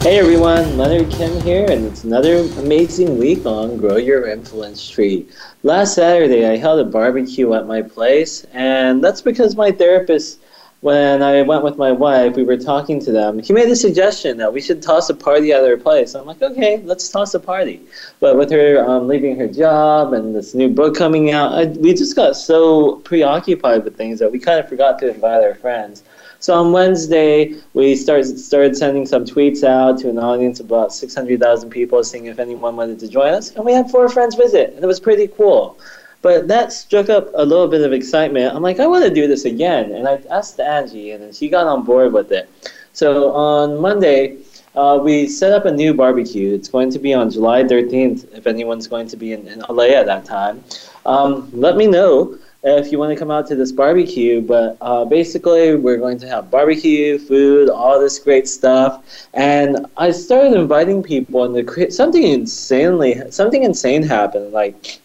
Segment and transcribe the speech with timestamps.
[0.00, 5.26] Hey everyone, Leonard Kim here, and it's another amazing week on Grow Your Influence Tree.
[5.64, 10.38] Last Saturday, I held a barbecue at my place, and that's because my therapist,
[10.80, 13.40] when I went with my wife, we were talking to them.
[13.40, 16.14] He made a suggestion that we should toss a party at our place.
[16.14, 17.80] I'm like, okay, let's toss a party.
[18.20, 21.94] But with her um, leaving her job and this new book coming out, I, we
[21.94, 26.04] just got so preoccupied with things that we kind of forgot to invite our friends.
[26.38, 30.92] So on Wednesday, we started started sending some tweets out to an audience of about
[30.92, 34.74] 600,000 people, seeing if anyone wanted to join us, and we had four friends visit,
[34.74, 35.78] and it was pretty cool.
[36.22, 38.54] But that struck up a little bit of excitement.
[38.54, 41.66] I'm like, I want to do this again, and I asked Angie, and she got
[41.66, 42.48] on board with it.
[42.92, 44.38] So on Monday,
[44.74, 46.54] uh, we set up a new barbecue.
[46.54, 48.36] It's going to be on July 13th.
[48.36, 50.64] If anyone's going to be in, in LA at that time,
[51.06, 54.40] um, let me know if you want to come out to this barbecue.
[54.40, 59.04] But uh, basically, we're going to have barbecue, food, all this great stuff.
[59.34, 64.52] And I started inviting people, and the, something insanely, something insane happened.
[64.52, 65.00] Like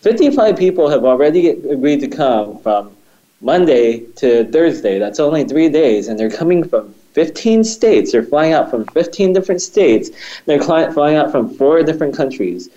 [0.00, 2.96] 55 people have already agreed to come from
[3.40, 4.98] Monday to Thursday.
[4.98, 8.12] That's only three days, and they're coming from 15 states.
[8.12, 10.10] They're flying out from 15 different states.
[10.46, 12.68] They're flying out from four different countries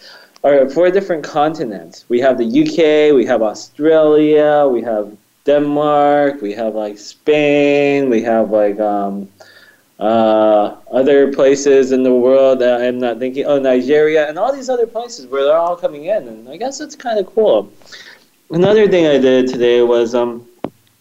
[0.43, 2.05] or four different continents.
[2.09, 8.21] We have the UK, we have Australia, we have Denmark, we have like Spain, we
[8.21, 9.29] have like um,
[9.99, 13.45] uh, other places in the world that I'm not thinking.
[13.45, 16.77] Oh, Nigeria, and all these other places where they're all coming in, and I guess
[16.77, 17.71] that's kind of cool.
[18.51, 20.45] Another thing I did today was um,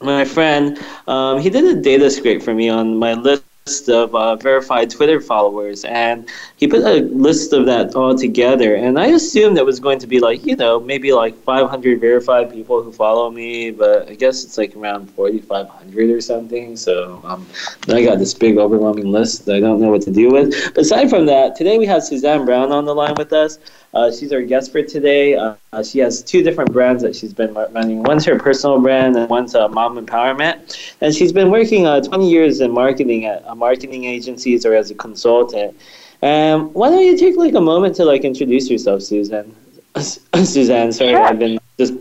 [0.01, 4.13] my friend, um, he did a data scrape for me on my list list of
[4.15, 8.75] uh, verified Twitter followers, and he put a list of that all together.
[8.75, 12.53] And I assumed it was going to be like, you know, maybe like 500 verified
[12.53, 16.77] people who follow me, but I guess it's like around 4,500 or something.
[16.77, 17.47] So um,
[17.89, 20.75] I got this big, overwhelming list that I don't know what to do with.
[20.75, 23.61] But aside from that, today we have Suzanne Brown on the line with us.
[23.95, 25.35] Uh, she's our guest for today.
[25.35, 28.03] Uh, she has two different brands that she's been running.
[28.03, 30.95] One's her personal brand, and one's uh, Mom Empowerment.
[31.01, 34.91] And she's been working uh, 20 years in marketing at uh, marketing agencies or as
[34.91, 35.79] a consultant.
[36.23, 39.55] Um, why don't you take like a moment to like introduce yourself, Susan?
[39.99, 41.23] Suzanne, sorry, sure.
[41.23, 41.95] I've been just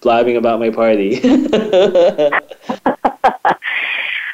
[0.00, 1.20] blabbing about my party.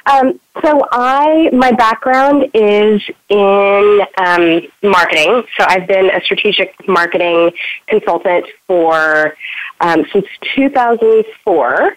[0.06, 5.44] Um, so I, my background is in um, marketing.
[5.56, 7.52] So I've been a strategic marketing
[7.86, 9.34] consultant for
[9.80, 11.96] um, since 2004.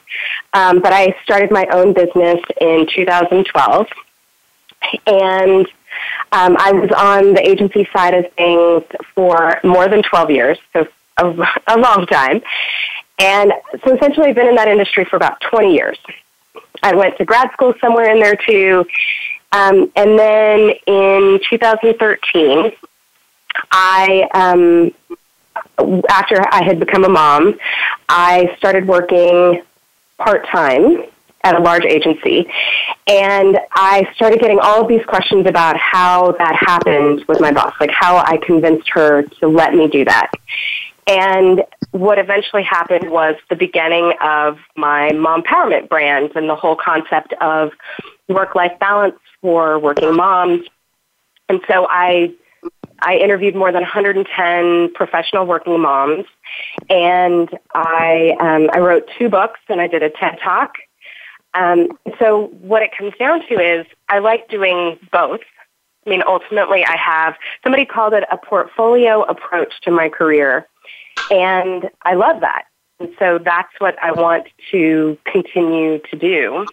[0.54, 3.88] Um, but I started my own business in 2012,
[5.06, 5.68] and
[6.32, 8.84] um, I was on the agency side of things
[9.16, 10.88] for more than 12 years, so
[11.18, 11.26] a,
[11.68, 12.42] a long time.
[13.20, 13.52] And
[13.84, 15.98] so essentially, I've been in that industry for about 20 years.
[16.84, 18.86] I went to grad school somewhere in there too.
[19.52, 22.72] Um, and then in 2013,
[23.72, 24.92] I, um,
[26.10, 27.58] after I had become a mom,
[28.10, 29.64] I started working
[30.18, 31.04] part time
[31.44, 32.48] at a large agency.
[33.08, 37.74] And I started getting all of these questions about how that happened with my boss,
[37.80, 40.30] like how I convinced her to let me do that.
[41.08, 46.76] And what eventually happened was the beginning of my mom empowerment brand and the whole
[46.76, 47.72] concept of
[48.28, 50.66] work life balance for working moms.
[51.50, 52.34] And so I
[53.00, 56.26] I interviewed more than 110 professional working moms,
[56.90, 60.74] and I um, I wrote two books and I did a TED talk.
[61.54, 61.88] Um,
[62.20, 65.42] so what it comes down to is I like doing both.
[66.06, 70.68] I mean, ultimately, I have somebody called it a portfolio approach to my career.
[71.32, 72.66] And I love that.
[73.00, 76.66] And so that's what I want to continue to do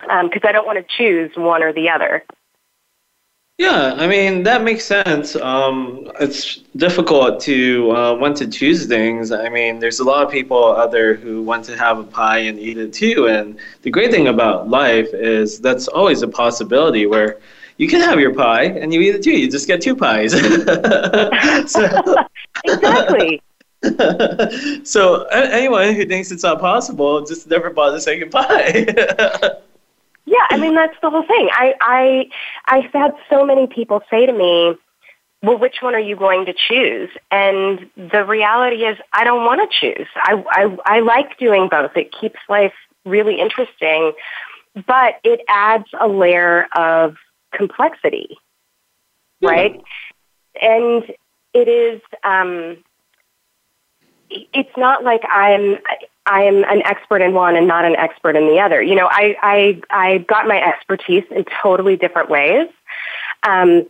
[0.00, 2.24] because um, I don't want to choose one or the other.
[3.58, 5.36] Yeah, I mean that makes sense.
[5.36, 9.30] Um, it's difficult to uh, want to choose things.
[9.30, 12.38] I mean, there's a lot of people out there who want to have a pie
[12.38, 13.28] and eat it too.
[13.28, 17.38] And the great thing about life is that's always a possibility where
[17.76, 19.38] you can have your pie and you eat it too.
[19.38, 20.32] You just get two pies.
[21.70, 22.16] so,
[22.64, 23.40] exactly.
[24.84, 28.86] so anyone who thinks it's not possible just never a second pie.
[30.24, 31.48] yeah, I mean that's the whole thing.
[31.52, 32.30] I I
[32.66, 34.76] I've had so many people say to me,
[35.44, 37.10] well, which one are you going to choose?
[37.30, 40.08] And the reality is, I don't want to choose.
[40.16, 41.94] I, I, I like doing both.
[41.96, 42.72] It keeps life
[43.04, 44.12] really interesting,
[44.86, 47.16] but it adds a layer of
[47.52, 48.38] complexity,
[49.42, 49.80] right?
[50.60, 51.04] And
[51.52, 52.78] it is, um,
[54.52, 55.78] it's not like I'm,
[56.26, 58.82] I'm an expert in one and not an expert in the other.
[58.82, 62.68] You know, I, I, I got my expertise in totally different ways.
[63.42, 63.86] Um,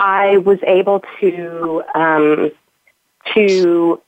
[0.00, 2.50] I was able to um,
[3.34, 4.00] to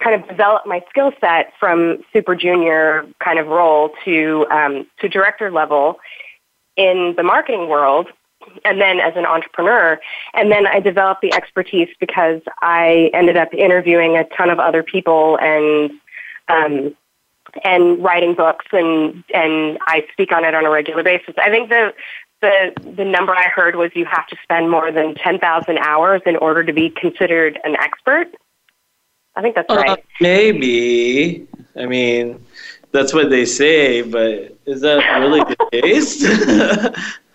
[0.00, 5.08] kind of develop my skill set from super junior kind of role to um, to
[5.08, 5.98] director level
[6.76, 8.08] in the marketing world
[8.64, 10.00] and then as an entrepreneur
[10.34, 14.82] and then i developed the expertise because i ended up interviewing a ton of other
[14.82, 15.90] people and
[16.48, 16.94] um,
[17.64, 21.68] and writing books and and i speak on it on a regular basis i think
[21.68, 21.92] the
[22.40, 26.22] the the number I heard was you have to spend more than ten thousand hours
[26.24, 28.28] in order to be considered an expert.
[29.34, 30.04] I think that's uh, right.
[30.20, 31.46] Maybe.
[31.76, 32.44] I mean,
[32.92, 36.22] that's what they say, but is that really the case?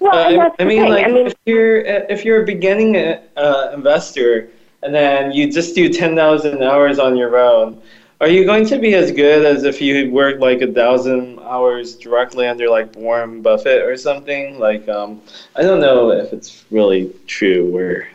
[0.00, 4.48] well, uh, I, mean, like I mean, if you're if you're a beginning uh, investor
[4.82, 7.80] and then you just do ten thousand hours on your own
[8.22, 11.96] are you going to be as good as if you worked like a thousand hours
[11.96, 14.60] directly under like Warren Buffett or something?
[14.60, 15.20] Like, um,
[15.56, 18.08] I don't know if it's really true where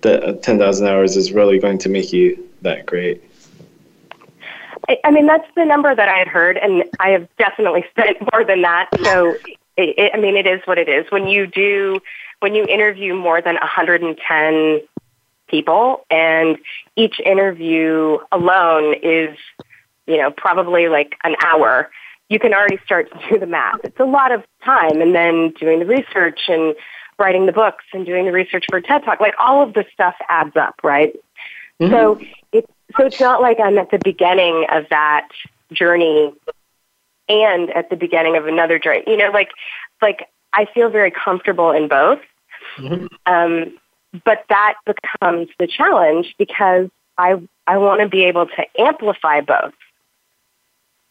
[0.00, 3.22] the ten thousand hours is really going to make you that great.
[4.88, 8.16] I, I mean, that's the number that I had heard, and I have definitely spent
[8.32, 8.88] more than that.
[9.04, 9.36] So,
[9.76, 11.06] it, it, I mean, it is what it is.
[11.10, 12.00] When you do,
[12.40, 14.80] when you interview more than 110
[15.48, 16.58] people and
[16.96, 19.36] each interview alone is,
[20.06, 21.90] you know, probably like an hour.
[22.28, 23.80] You can already start to do the math.
[23.84, 26.74] It's a lot of time and then doing the research and
[27.18, 29.20] writing the books and doing the research for TED Talk.
[29.20, 31.14] Like all of the stuff adds up, right?
[31.80, 31.92] Mm-hmm.
[31.92, 32.20] So
[32.52, 35.28] it so it's not like I'm at the beginning of that
[35.72, 36.32] journey
[37.32, 39.04] and at the beginning of another journey.
[39.06, 39.50] You know, like
[40.00, 42.20] like I feel very comfortable in both.
[42.76, 43.06] Mm-hmm.
[43.26, 43.78] Um,
[44.24, 49.74] but that becomes the challenge because I I want to be able to amplify both.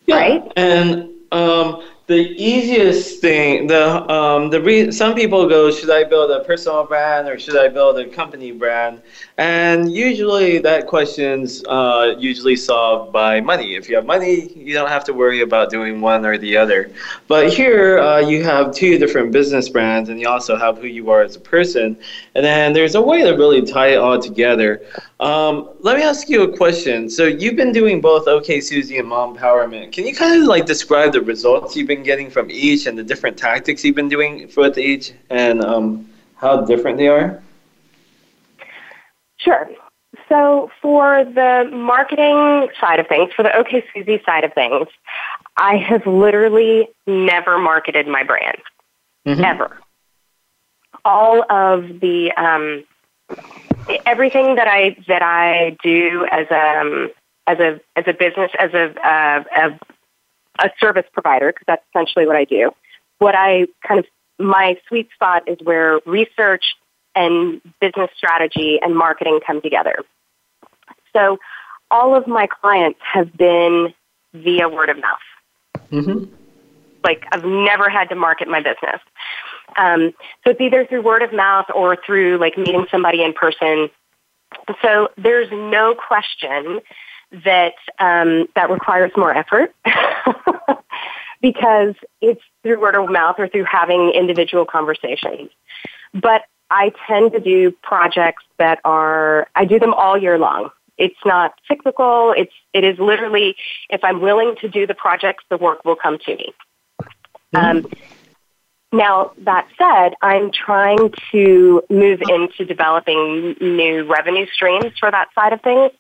[0.06, 0.52] Yeah, right?
[0.56, 6.32] And um, the easiest thing, the um, the re- some people go, should I build
[6.32, 9.02] a personal brand or should I build a company brand?
[9.42, 13.74] And usually that question's uh, usually solved by money.
[13.74, 16.92] If you have money, you don't have to worry about doing one or the other.
[17.28, 21.10] But here uh, you have two different business brands, and you also have who you
[21.10, 21.98] are as a person.
[22.36, 24.86] And then there's a way to really tie it all together.
[25.20, 27.10] Um, let me ask you a question.
[27.10, 29.92] So you've been doing both OK Susie and Mom Empowerment.
[29.92, 33.04] Can you kind of like describe the results you've been getting from each and the
[33.04, 37.42] different tactics you've been doing with each and um, how different they are?
[39.44, 39.70] Sure.
[40.30, 44.88] So for the marketing side of things, for the OK Susie side of things,
[45.58, 48.58] I have literally never marketed my brand
[49.26, 49.44] mm-hmm.
[49.44, 49.78] ever.
[51.04, 52.84] All of the um,
[54.06, 57.10] everything that I that I do as a um,
[57.48, 62.28] as a as a business as a uh, a, a service provider because that's essentially
[62.28, 62.72] what I do.
[63.20, 64.06] What I kind of
[64.38, 66.76] my sweet spot is where research
[67.16, 69.96] and business strategy and marketing come together.
[71.14, 71.38] So
[71.90, 73.94] all of my clients have been
[74.34, 75.84] via word of mouth.
[75.92, 76.34] Mm-hmm.
[77.04, 79.02] Like I've never had to market my business.
[79.78, 83.90] Um, so it's either through word of mouth or through like meeting somebody in person.
[84.82, 86.82] So there's no question
[87.46, 89.74] that um, that requires more effort
[91.42, 95.50] because it's through word of mouth or through having individual conversations.
[96.14, 100.70] But I tend to do projects that are I do them all year long.
[100.98, 102.34] It's not cyclical.
[102.36, 103.56] It's it is literally
[103.90, 106.54] if I'm willing to do the projects, the work will come to me.
[107.54, 107.78] Mm-hmm.
[107.86, 107.92] Um,
[108.94, 115.54] now, that said, I'm trying to move into developing new revenue streams for that side
[115.54, 115.92] of things.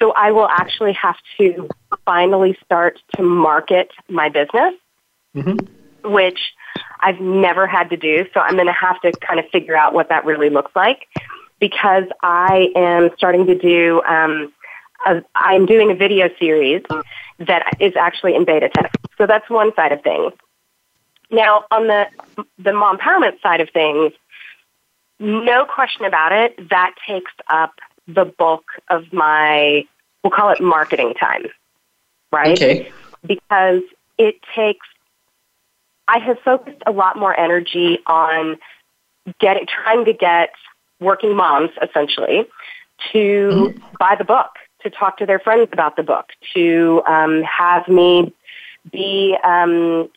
[0.00, 1.68] So I will actually have to
[2.04, 4.74] finally start to market my business,
[5.34, 6.12] mm-hmm.
[6.12, 6.38] which
[7.00, 8.26] I've never had to do.
[8.32, 11.06] So I'm going to have to kind of figure out what that really looks like
[11.60, 14.52] because I am starting to do, um,
[15.06, 16.82] a, I'm doing a video series
[17.38, 18.94] that is actually in beta test.
[19.18, 20.32] So that's one side of things.
[21.30, 22.06] Now, on the
[22.58, 24.12] the mom empowerment side of things,
[25.18, 27.72] no question about it, that takes up
[28.06, 29.86] the bulk of my
[30.22, 31.46] we'll call it marketing time,
[32.32, 32.52] right?
[32.52, 32.92] Okay.
[33.24, 33.82] Because
[34.18, 34.86] it takes
[36.08, 38.58] I have focused a lot more energy on
[39.40, 40.50] getting, trying to get
[41.00, 42.46] working moms essentially
[43.12, 43.94] to mm-hmm.
[43.98, 44.50] buy the book,
[44.82, 48.32] to talk to their friends about the book, to um, have me
[48.90, 50.08] be um,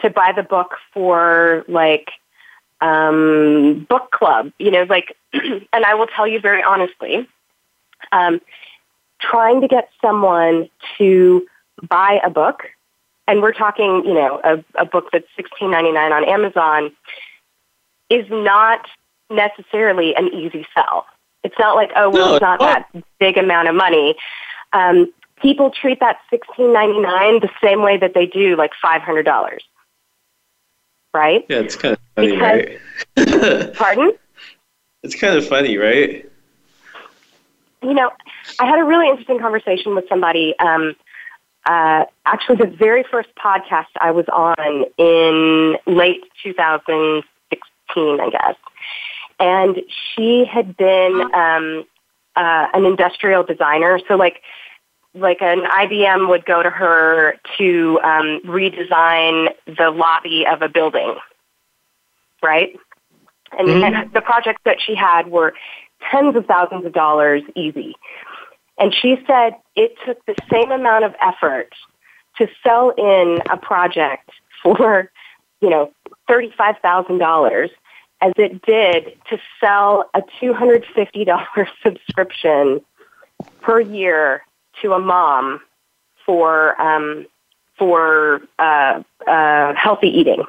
[0.00, 2.10] to buy the book for like
[2.80, 7.26] um, book club, you know, like, and I will tell you very honestly,
[8.12, 8.40] um,
[9.18, 11.46] trying to get someone to
[11.88, 12.64] buy a book,
[13.28, 16.92] and we're talking, you know, a, a book that's sixteen ninety nine on Amazon,
[18.10, 18.86] is not
[19.30, 21.06] necessarily an easy sell.
[21.42, 24.16] It's not like, oh, well, no, it's not that big amount of money.
[24.72, 29.02] Um, people treat that sixteen ninety nine the same way that they do like five
[29.02, 29.64] hundred dollars,
[31.14, 31.44] right?
[31.48, 32.78] Yeah, it's kind of funny, because,
[33.16, 33.74] right?
[33.74, 34.12] pardon?
[35.02, 36.28] It's kind of funny, right?
[37.82, 38.10] You know,
[38.58, 40.58] I had a really interesting conversation with somebody.
[40.58, 40.96] Um,
[41.66, 48.54] uh, actually, the very first podcast I was on in late 2016, I guess,
[49.40, 49.82] and
[50.14, 51.84] she had been um,
[52.36, 53.98] uh, an industrial designer.
[54.06, 54.42] So, like,
[55.14, 61.16] like an IBM would go to her to um, redesign the lobby of a building,
[62.42, 62.78] right?
[63.58, 63.94] And, mm-hmm.
[63.94, 65.54] and the projects that she had were
[66.10, 67.94] tens of thousands of dollars easy.
[68.78, 71.72] And she said it took the same amount of effort
[72.38, 74.30] to sell in a project
[74.62, 75.10] for,
[75.60, 75.92] you know,
[76.28, 77.70] $35,000
[78.20, 82.80] as it did to sell a $250 subscription
[83.60, 84.42] per year
[84.82, 85.60] to a mom
[86.24, 87.26] for um,
[87.78, 90.44] for uh, uh, healthy eating.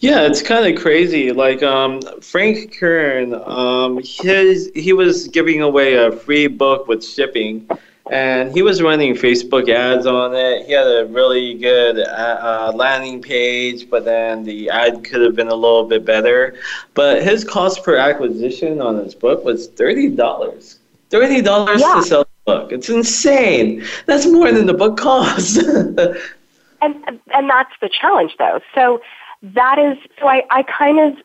[0.00, 1.30] Yeah, it's kind of crazy.
[1.30, 7.68] Like um, Frank Kern, um, his he was giving away a free book with shipping,
[8.10, 10.64] and he was running Facebook ads on it.
[10.64, 15.36] He had a really good uh, uh, landing page, but then the ad could have
[15.36, 16.56] been a little bit better.
[16.94, 20.78] But his cost per acquisition on his book was thirty dollars.
[21.10, 21.96] Thirty dollars yeah.
[21.96, 22.72] to sell the book.
[22.72, 23.84] It's insane.
[24.06, 25.58] That's more than the book costs.
[26.80, 28.60] and and that's the challenge, though.
[28.74, 29.02] So
[29.42, 31.16] that is so I, I kind of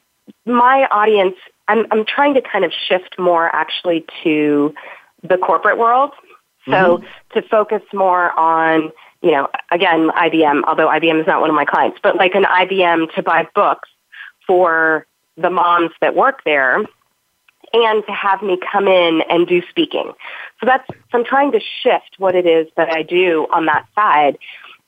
[0.45, 1.35] my audience
[1.67, 4.73] I'm I'm trying to kind of shift more actually to
[5.23, 6.11] the corporate world.
[6.65, 7.39] So mm-hmm.
[7.39, 8.91] to focus more on,
[9.21, 12.43] you know, again, IBM, although IBM is not one of my clients, but like an
[12.43, 13.89] IBM to buy books
[14.47, 15.05] for
[15.37, 16.77] the moms that work there
[17.73, 20.11] and to have me come in and do speaking.
[20.59, 23.85] So that's, so I'm trying to shift what it is that I do on that
[23.93, 24.37] side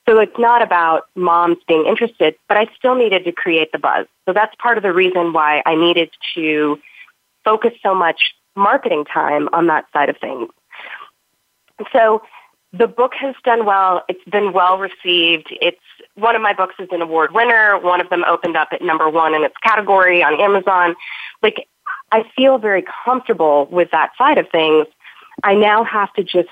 [0.08, 4.06] so it's not about moms being interested, but I still needed to create the buzz.
[4.26, 6.78] So that's part of the reason why I needed to
[7.44, 10.48] focus so much marketing time on that side of things.
[11.92, 12.22] So
[12.72, 14.02] the book has done well.
[14.08, 15.48] It's been well received.
[15.60, 15.78] It's
[16.14, 17.78] one of my books is an award winner.
[17.78, 20.96] One of them opened up at number one in its category on Amazon.
[21.42, 21.68] Like
[22.12, 24.86] I feel very comfortable with that side of things.
[25.44, 26.48] I now have to just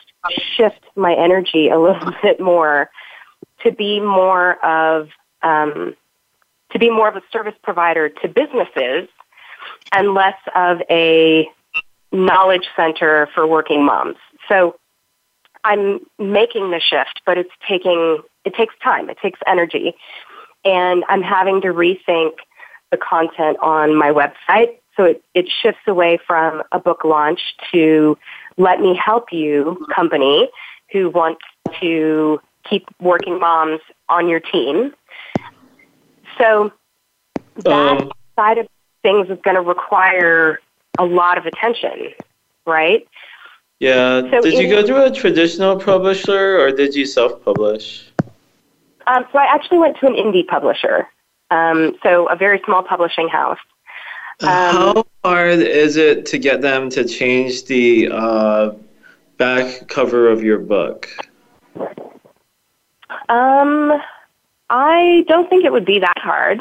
[0.57, 2.91] shift my energy a little bit more
[3.67, 5.09] to be more of
[5.43, 5.95] um,
[6.73, 9.09] to be more of a service provider to businesses
[9.93, 11.49] and less of a
[12.13, 14.17] knowledge center for working moms.
[14.49, 14.77] So
[15.65, 19.95] I'm making the shift, but it's taking it takes time, it takes energy,
[20.65, 22.33] and I'm having to rethink
[22.93, 24.79] the content on my website.
[24.97, 27.41] So it, it shifts away from a book launch
[27.73, 28.17] to
[28.57, 30.49] let me help you company
[30.93, 31.43] who wants
[31.81, 34.93] to keep working moms on your team.
[36.39, 36.73] So
[37.65, 38.69] that um, side of
[39.03, 40.61] things is going to require
[40.99, 42.13] a lot of attention,
[42.67, 43.07] right?
[43.79, 44.23] Yeah.
[44.31, 48.07] So did you go through a traditional publisher or did you self publish?
[49.07, 51.07] Um, so I actually went to an indie publisher,
[51.51, 53.59] um, so a very small publishing house.
[54.41, 58.73] Um, How hard is it to get them to change the uh,
[59.39, 61.09] back cover of your book?
[63.29, 64.01] Um,
[64.69, 66.61] I don't think it would be that hard.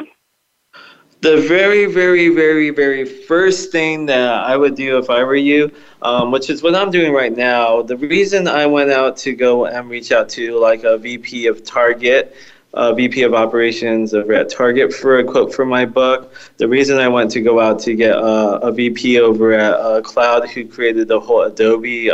[1.22, 5.72] The very, very, very, very first thing that I would do if I were you,
[6.04, 9.66] um, which is what I'm doing right now, the reason I went out to go
[9.66, 12.36] and reach out to like a VP of Target,
[12.76, 16.32] a VP of operations over at Target for a quote for my book.
[16.58, 20.02] The reason I went to go out to get uh, a VP over at uh,
[20.02, 22.12] Cloud who created the whole Adobe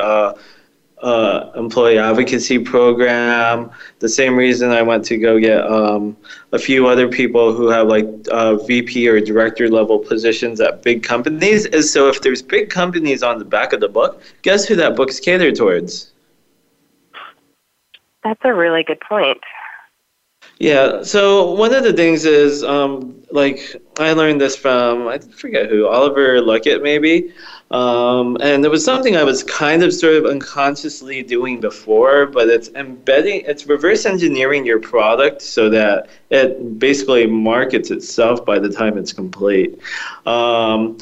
[1.02, 3.72] uh, employee advocacy program.
[4.00, 6.16] The same reason I went to go get um,
[6.52, 11.04] a few other people who have like uh, VP or director level positions at big
[11.04, 14.76] companies is so if there's big companies on the back of the book, guess who
[14.76, 16.12] that book's catered towards?
[18.24, 19.40] That's a really good point.
[20.62, 21.02] Yeah.
[21.02, 25.88] So one of the things is, um, like, I learned this from I forget who
[25.88, 27.34] Oliver Luckett maybe,
[27.72, 32.48] um, and it was something I was kind of sort of unconsciously doing before, but
[32.48, 38.70] it's embedding, it's reverse engineering your product so that it basically markets itself by the
[38.70, 39.80] time it's complete.
[40.28, 41.00] Um,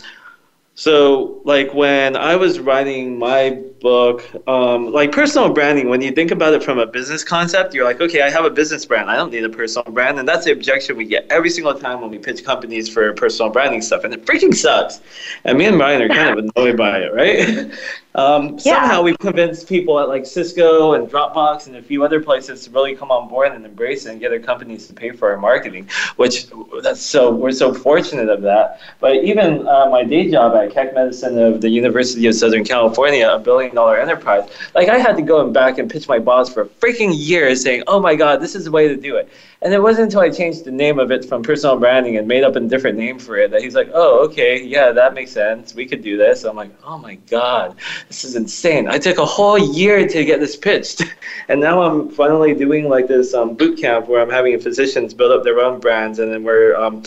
[0.75, 6.32] so, like when I was writing my book, um, like personal branding, when you think
[6.32, 9.10] about it from a business concept, you're like, okay, I have a business brand.
[9.10, 10.20] I don't need a personal brand.
[10.20, 13.52] And that's the objection we get every single time when we pitch companies for personal
[13.52, 14.04] branding stuff.
[14.04, 15.02] And it freaking sucks.
[15.44, 17.72] And me and Brian are kind of annoyed by it, right?
[18.16, 18.74] Um, yeah.
[18.74, 22.72] Somehow we've convinced people at like Cisco and Dropbox and a few other places to
[22.72, 25.38] really come on board and embrace it and get their companies to pay for our
[25.38, 26.48] marketing, which
[26.82, 28.82] that's so we're so fortunate of that.
[29.00, 33.30] But even uh, my day job at Keck Medicine of the University of Southern California,
[33.30, 36.54] a billion dollar enterprise, like I had to go and back and pitch my boss
[36.54, 39.30] for freaking years saying, oh my God, this is the way to do it.
[39.62, 42.44] And it wasn't until I changed the name of it from personal branding and made
[42.44, 45.76] up a different name for it that he's like, oh, okay, yeah, that makes sense.
[45.76, 46.46] We could do this.
[46.46, 47.76] I'm like, oh my God,
[48.08, 48.88] this is insane.
[48.88, 51.04] I took a whole year to get this pitched.
[51.50, 55.32] and now I'm finally doing like this um, boot camp where I'm having physicians build
[55.32, 57.04] up their own brands and then we're um,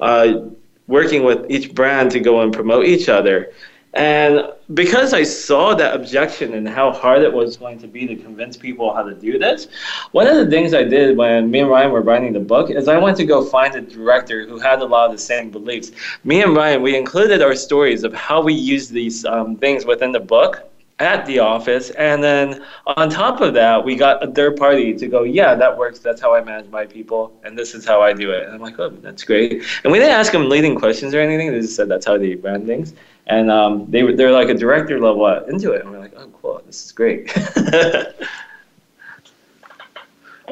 [0.00, 0.40] uh,
[0.88, 3.52] working with each brand to go and promote each other.
[3.94, 8.16] And because I saw that objection and how hard it was going to be to
[8.16, 9.68] convince people how to do this,
[10.10, 12.88] one of the things I did when me and Ryan were writing the book is
[12.88, 15.92] I went to go find a director who had a lot of the same beliefs.
[16.24, 20.10] Me and Ryan, we included our stories of how we use these um, things within
[20.10, 21.90] the book at the office.
[21.90, 22.64] And then
[22.96, 26.00] on top of that, we got a third party to go, yeah, that works.
[26.00, 27.38] That's how I manage my people.
[27.44, 28.44] And this is how I do it.
[28.44, 29.64] And I'm like, oh, that's great.
[29.84, 31.52] And we didn't ask them leading questions or anything.
[31.52, 32.94] They just said that's how they ran things
[33.26, 36.62] and um, they they're like a director level into it, and we're like, oh, cool,
[36.66, 37.32] this is great.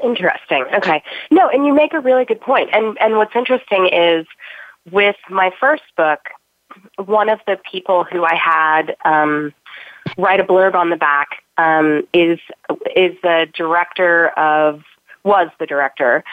[0.02, 0.64] interesting.
[0.74, 2.70] Okay, no, and you make a really good point.
[2.72, 4.26] And and what's interesting is
[4.90, 6.20] with my first book,
[6.96, 9.52] one of the people who I had um,
[10.16, 12.38] write a blurb on the back um, is
[12.96, 14.82] is the director of
[15.24, 16.24] was the director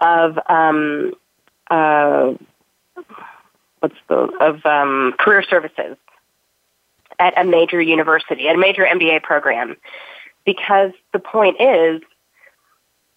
[0.00, 1.12] of um,
[1.70, 2.34] uh,
[3.80, 5.96] what's the of um, career services
[7.18, 9.76] at a major university, at a major MBA program,
[10.44, 12.02] because the point is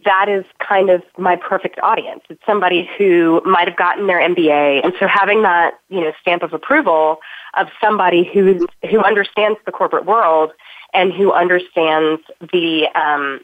[0.06, 2.22] that is kind of my perfect audience.
[2.30, 6.44] It's somebody who might have gotten their MBA, and so having that you know stamp
[6.44, 7.20] of approval
[7.56, 10.52] of somebody who who understands the corporate world
[10.94, 13.42] and who understands the um,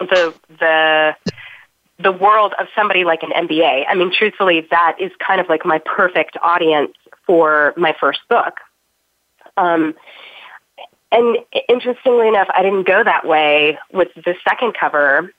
[0.00, 1.16] the the
[1.98, 3.84] the world of somebody like an MBA.
[3.88, 6.92] I mean, truthfully, that is kind of like my perfect audience
[7.26, 8.54] for my first book.
[9.56, 9.94] Um,
[11.12, 15.32] and interestingly enough, I didn't go that way with the second cover.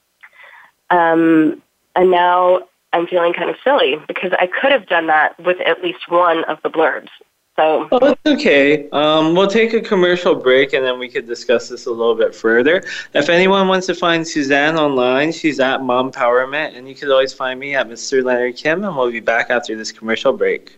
[0.89, 1.61] Um,
[1.95, 2.61] and now
[2.93, 6.45] I'm feeling kind of silly because I could have done that with at least one
[6.45, 7.09] of the blurbs.
[7.57, 8.89] So oh, it's okay.
[8.89, 12.35] Um, we'll take a commercial break and then we could discuss this a little bit
[12.35, 12.83] further.
[13.13, 17.31] If anyone wants to find Suzanne online, she's at Mom Mompowerment, and you could always
[17.31, 18.21] find me at Mr.
[18.21, 20.77] Leonard Kim, and we'll be back after this commercial break.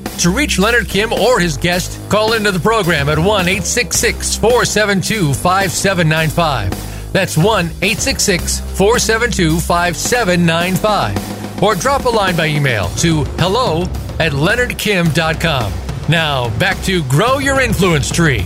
[0.21, 5.33] To reach Leonard Kim or his guest, call into the program at 1 866 472
[5.33, 7.11] 5795.
[7.11, 11.63] That's 1 866 472 5795.
[11.63, 13.81] Or drop a line by email to hello
[14.19, 15.73] at leonardkim.com.
[16.07, 18.45] Now, back to Grow Your Influence Tree.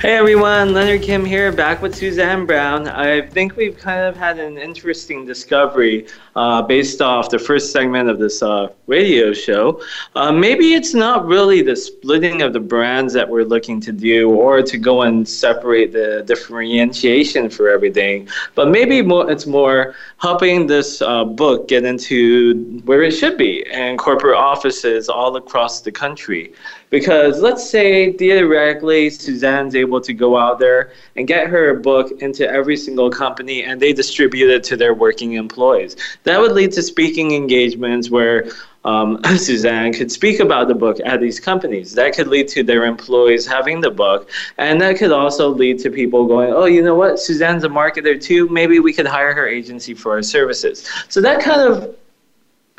[0.00, 2.86] Hey everyone, Leonard Kim here, back with Suzanne Brown.
[2.86, 6.06] I think we've kind of had an interesting discovery
[6.36, 9.82] uh, based off the first segment of this uh, radio show.
[10.14, 14.30] Uh, maybe it's not really the splitting of the brands that we're looking to do
[14.30, 20.68] or to go and separate the differentiation for everything, but maybe more, it's more helping
[20.68, 25.90] this uh, book get into where it should be and corporate offices all across the
[25.90, 26.52] country.
[26.90, 32.48] Because let's say theoretically Suzanne's able to go out there and get her book into
[32.48, 35.96] every single company and they distribute it to their working employees.
[36.24, 38.50] That would lead to speaking engagements where
[38.84, 41.92] um, Suzanne could speak about the book at these companies.
[41.92, 44.30] That could lead to their employees having the book.
[44.56, 47.18] And that could also lead to people going, oh, you know what?
[47.18, 48.48] Suzanne's a marketer too.
[48.48, 50.88] Maybe we could hire her agency for our services.
[51.08, 51.96] So that kind of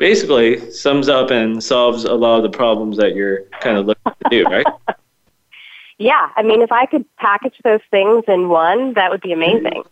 [0.00, 4.12] basically sums up and solves a lot of the problems that you're kind of looking
[4.24, 4.66] to do, right?
[5.98, 9.84] yeah, I mean, if I could package those things in one, that would be amazing.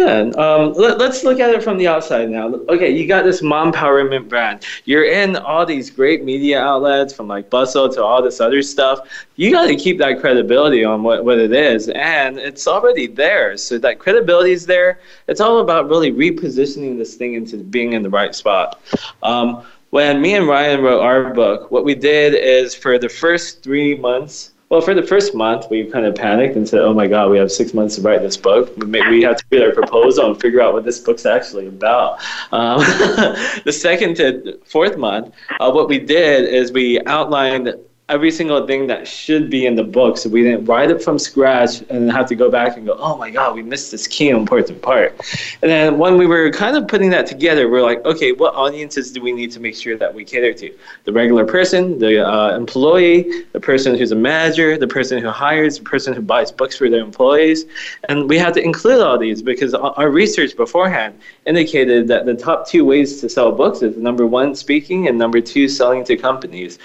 [0.00, 0.34] Good.
[0.38, 2.54] Um, let, us look at it from the outside now.
[2.70, 4.64] Okay, you got this mom empowerment brand.
[4.86, 9.00] You're in all these great media outlets from like Bustle to all this other stuff.
[9.36, 13.58] You got to keep that credibility on what, what it is, and it's already there.
[13.58, 15.00] So that credibility is there.
[15.28, 18.80] It's all about really repositioning this thing into being in the right spot.
[19.22, 23.62] Um, when me and Ryan wrote our book, what we did is for the first
[23.62, 27.08] three months, well, for the first month, we kind of panicked and said, "Oh my
[27.08, 28.72] God, we have six months to write this book.
[28.76, 32.20] We have to create our proposal and figure out what this book's actually about."
[32.52, 32.78] Um,
[33.64, 37.74] the second to fourth month, uh, what we did is we outlined
[38.10, 40.18] every single thing that should be in the book.
[40.18, 42.96] So we didn't write it from scratch and then have to go back and go,
[42.98, 45.14] oh my God, we missed this key important part.
[45.62, 49.12] And then when we were kind of putting that together, we're like, okay, what audiences
[49.12, 50.76] do we need to make sure that we cater to?
[51.04, 55.78] The regular person, the uh, employee, the person who's a manager, the person who hires,
[55.78, 57.64] the person who buys books for their employees.
[58.08, 62.66] And we had to include all these because our research beforehand indicated that the top
[62.66, 66.78] two ways to sell books is number one, speaking, and number two, selling to companies.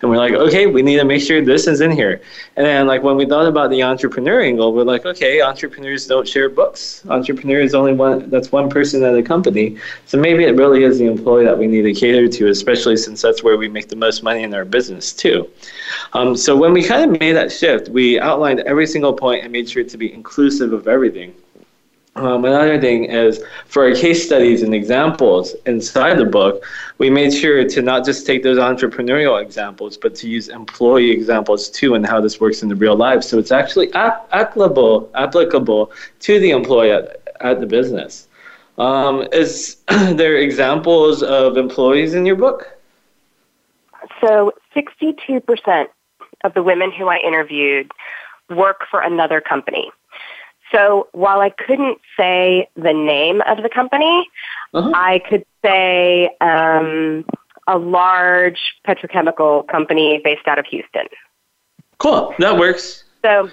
[0.00, 2.20] And we're like, okay, we need to make sure this is in here.
[2.56, 6.26] And then, like, when we thought about the entrepreneur angle, we're like, okay, entrepreneurs don't
[6.26, 7.04] share books.
[7.08, 9.78] Entrepreneur is only one, that's one person at a company.
[10.06, 13.22] So maybe it really is the employee that we need to cater to, especially since
[13.22, 15.50] that's where we make the most money in our business, too.
[16.12, 19.52] Um, so when we kind of made that shift, we outlined every single point and
[19.52, 21.34] made sure to be inclusive of everything.
[22.16, 26.64] Um, another thing is for our case studies and examples inside the book,
[26.98, 31.70] we made sure to not just take those entrepreneurial examples, but to use employee examples
[31.70, 33.22] too and how this works in the real life.
[33.22, 38.26] So it's actually applicable, applicable to the employee at, at the business.
[38.76, 42.76] Um, is there examples of employees in your book?
[44.20, 45.86] So 62%
[46.42, 47.92] of the women who I interviewed
[48.48, 49.90] work for another company.
[50.72, 54.28] So while I couldn't say the name of the company,
[54.72, 54.92] uh-huh.
[54.94, 57.24] I could say um,
[57.66, 61.06] a large petrochemical company based out of Houston.
[61.98, 63.04] Cool, that works.
[63.22, 63.50] So,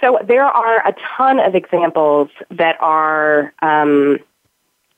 [0.00, 4.18] so there are a ton of examples that are um,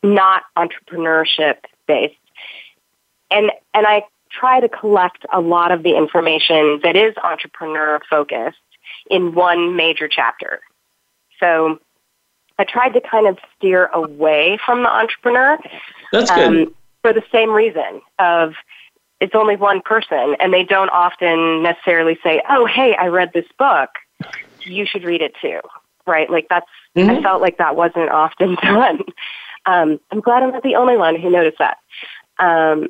[0.03, 1.57] not entrepreneurship
[1.87, 2.15] based,
[3.31, 8.59] and and I try to collect a lot of the information that is entrepreneur focused
[9.11, 10.61] in one major chapter.
[11.41, 11.81] So
[12.59, 15.59] I tried to kind of steer away from the entrepreneur.
[16.13, 16.69] That's good.
[16.69, 18.53] Um, for the same reason of
[19.21, 23.47] it's only one person and they don't often necessarily say, oh, hey, I read this
[23.59, 23.91] book.
[24.63, 25.61] You should read it too.
[26.07, 26.31] Right?
[26.31, 27.11] Like that's, mm-hmm.
[27.11, 29.01] I felt like that wasn't often done.
[29.67, 31.79] Um, I'm glad I'm not the only one who noticed that.
[32.39, 32.89] Um,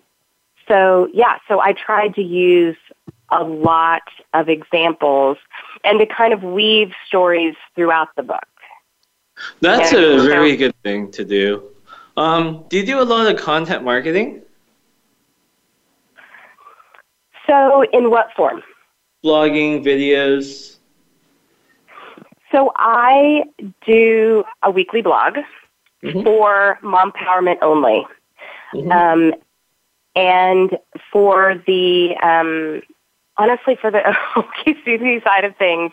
[0.68, 2.76] so yeah, so I tried to use
[3.30, 4.02] a lot
[4.34, 5.36] of examples
[5.84, 8.44] and to kind of weave stories throughout the book.
[9.60, 11.62] That's a very good thing to do.
[12.16, 14.42] Um, do you do a lot of content marketing?
[17.46, 18.62] So, in what form?
[19.24, 20.76] Blogging, videos.
[22.52, 23.44] So, I
[23.86, 25.38] do a weekly blog
[26.02, 26.22] mm-hmm.
[26.22, 28.06] for mom empowerment only.
[28.74, 28.92] Mm-hmm.
[28.92, 29.34] Um,
[30.14, 30.78] and
[31.12, 32.82] for the um,
[33.40, 33.98] honestly, for the
[34.36, 35.92] OKCD side of things,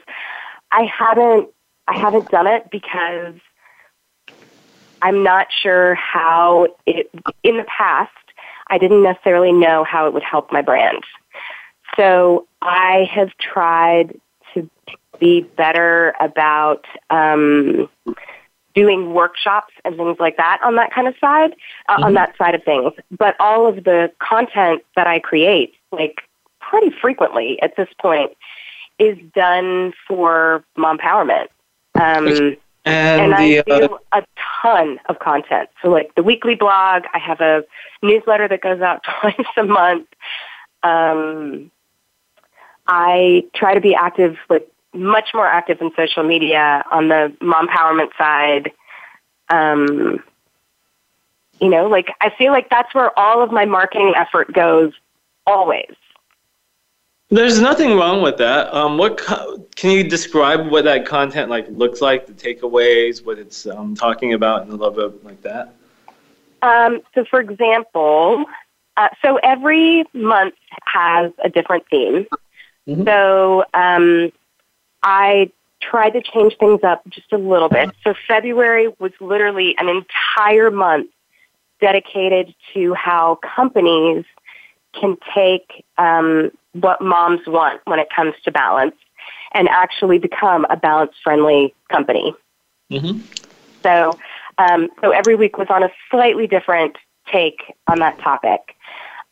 [0.71, 1.49] I haven't
[1.87, 3.35] I haven't done it because
[5.01, 7.09] I'm not sure how it.
[7.43, 8.11] In the past,
[8.67, 11.03] I didn't necessarily know how it would help my brand.
[11.95, 14.19] So I have tried
[14.53, 14.69] to
[15.19, 17.89] be better about um,
[18.75, 21.55] doing workshops and things like that on that kind of side,
[21.87, 22.03] uh, mm-hmm.
[22.03, 22.91] on that side of things.
[23.09, 26.26] But all of the content that I create, like
[26.59, 28.31] pretty frequently at this point,
[28.99, 31.47] is done for mom empowerment.
[31.95, 34.25] Um, and, and the, I do uh, a
[34.61, 35.69] ton of content.
[35.81, 37.63] So, like the weekly blog, I have a
[38.01, 40.07] newsletter that goes out twice a month.
[40.83, 41.71] Um,
[42.87, 47.67] I try to be active, like much more active in social media on the mom
[47.67, 48.71] empowerment side.
[49.49, 50.23] Um,
[51.59, 54.93] you know, like I feel like that's where all of my marketing effort goes
[55.45, 55.93] always.
[57.29, 58.73] There's nothing wrong with that.
[58.73, 63.37] Um, what co- can you describe what that content like looks like, the takeaways, what
[63.37, 65.73] it's um, talking about, and a little bit like that?
[66.61, 68.45] Um, so, for example,
[68.95, 72.27] uh, so every month has a different theme.
[72.87, 73.03] Mm-hmm.
[73.03, 74.31] So, um,
[75.03, 77.91] I tried to change things up just a little bit.
[78.05, 81.09] So, February was literally an entire month
[81.81, 84.23] dedicated to how companies
[84.99, 88.95] can take um, what moms want when it comes to balance
[89.53, 92.33] and actually become a balance friendly company.
[92.91, 93.19] Mm-hmm.
[93.83, 94.17] So,
[94.57, 96.97] um, so every week was on a slightly different
[97.31, 98.75] take on that topic.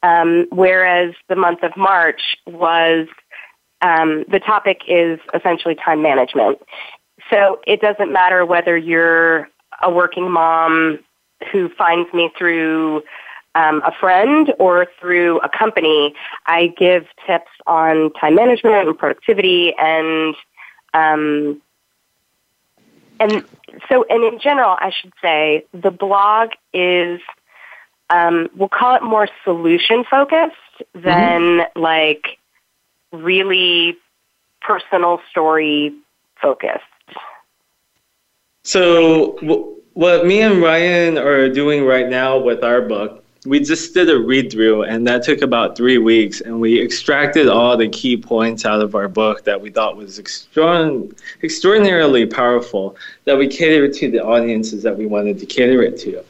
[0.03, 3.07] Um, whereas the month of March was
[3.81, 6.59] um, the topic is essentially time management.
[7.31, 9.49] So it doesn't matter whether you're
[9.81, 10.99] a working mom
[11.51, 13.03] who finds me through
[13.55, 16.13] um, a friend or through a company,
[16.45, 20.35] I give tips on time management and productivity and
[20.93, 21.61] um,
[23.19, 23.43] and
[23.89, 27.21] so and in general, I should say the blog is
[28.09, 30.55] um, we'll call it more solution focused
[30.93, 31.81] than mm-hmm.
[31.81, 32.37] like
[33.11, 33.97] really
[34.61, 35.93] personal story
[36.41, 36.83] focused.
[38.63, 43.93] So, w- what me and Ryan are doing right now with our book we just
[43.93, 47.87] did a read through and that took about three weeks and we extracted all the
[47.89, 53.93] key points out of our book that we thought was extraordinarily powerful that we catered
[53.93, 56.23] to the audiences that we wanted to cater it to.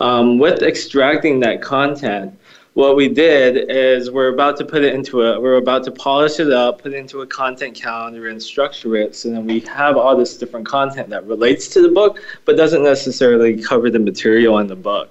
[0.00, 2.38] Um, with extracting that content
[2.74, 6.40] what we did is we're about to put it into a we're about to polish
[6.40, 9.98] it up put it into a content calendar and structure it so then we have
[9.98, 14.58] all this different content that relates to the book but doesn't necessarily cover the material
[14.58, 15.10] in the book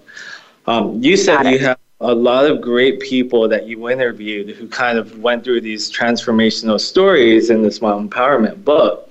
[0.67, 4.97] um, you said you have a lot of great people that you interviewed who kind
[4.97, 9.07] of went through these transformational stories in this mom empowerment book.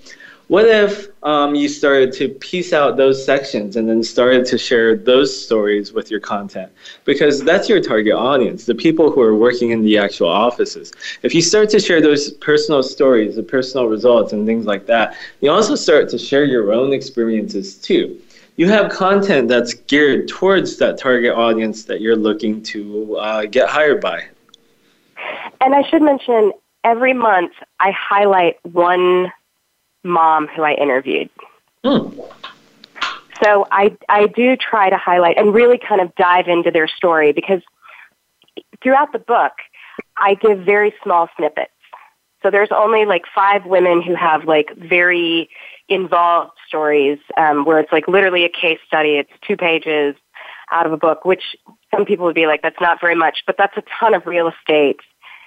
[0.48, 4.96] What if um, you started to piece out those sections and then started to share
[4.96, 6.72] those stories with your content?
[7.04, 10.90] Because that's your target audience, the people who are working in the actual offices.
[11.22, 15.16] If you start to share those personal stories, the personal results, and things like that,
[15.40, 18.20] you also start to share your own experiences too
[18.60, 23.70] you have content that's geared towards that target audience that you're looking to uh, get
[23.70, 24.22] hired by.
[25.62, 26.52] And I should mention
[26.84, 29.32] every month I highlight one
[30.04, 31.30] mom who I interviewed.
[31.82, 32.20] Hmm.
[33.42, 37.32] So I, I do try to highlight and really kind of dive into their story
[37.32, 37.62] because
[38.82, 39.52] throughout the book,
[40.18, 41.72] I give very small snippets.
[42.42, 45.48] So there's only like five women who have like very
[45.90, 49.16] involved stories um, where it's like literally a case study.
[49.16, 50.14] It's two pages
[50.70, 51.42] out of a book, which
[51.94, 54.48] some people would be like, that's not very much, but that's a ton of real
[54.48, 55.00] estate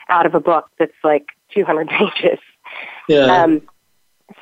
[0.09, 2.39] out of a book that's like 200 pages.
[3.07, 3.43] Yeah.
[3.43, 3.61] Um,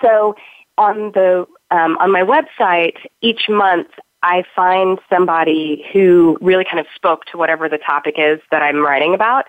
[0.02, 0.36] so
[0.78, 3.88] on the um, on my website, each month
[4.24, 8.82] I find somebody who really kind of spoke to whatever the topic is that I'm
[8.82, 9.46] writing about,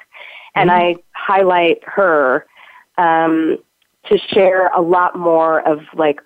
[0.54, 0.98] and mm-hmm.
[0.98, 2.46] I highlight her
[2.98, 3.58] um,
[4.08, 6.20] to share a lot more of like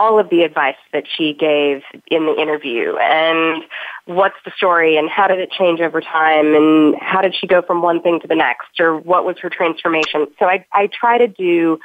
[0.00, 3.62] all of the advice that she gave in the interview and
[4.06, 7.60] what's the story and how did it change over time and how did she go
[7.60, 10.26] from one thing to the next or what was her transformation.
[10.38, 11.78] So I, I try to do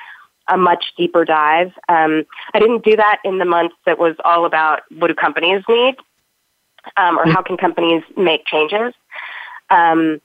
[0.47, 1.73] a much deeper dive.
[1.89, 2.23] Um,
[2.54, 5.95] I didn't do that in the month that was all about what do companies need
[6.95, 8.93] um, or how can companies make changes.
[9.69, 10.21] Um,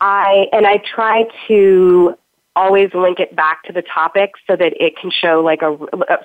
[0.00, 2.16] I and I try to
[2.56, 5.76] always link it back to the topic so that it can show like a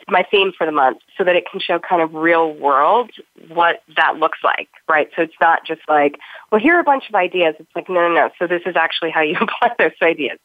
[0.07, 3.11] my theme for the month so that it can show kind of real world
[3.49, 5.09] what that looks like right?
[5.15, 6.17] So it's not just like
[6.51, 7.55] well here are a bunch of ideas.
[7.59, 8.29] It's like no no no.
[8.39, 10.39] So this is actually how you apply those ideas.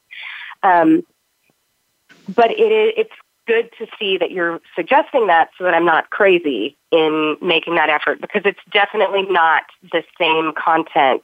[0.62, 1.06] Um,
[2.34, 3.14] but it is it's
[3.46, 7.88] good to see that you're suggesting that so that I'm not crazy in making that
[7.88, 11.22] effort because it's definitely not the same content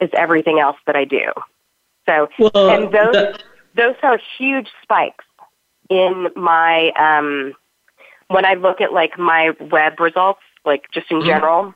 [0.00, 1.32] as everything else that I do.
[2.06, 3.42] So, Well, and those that-
[3.76, 5.24] those are huge spikes
[5.88, 7.54] in my um,
[8.28, 11.74] when I look at like my web results, like just in general,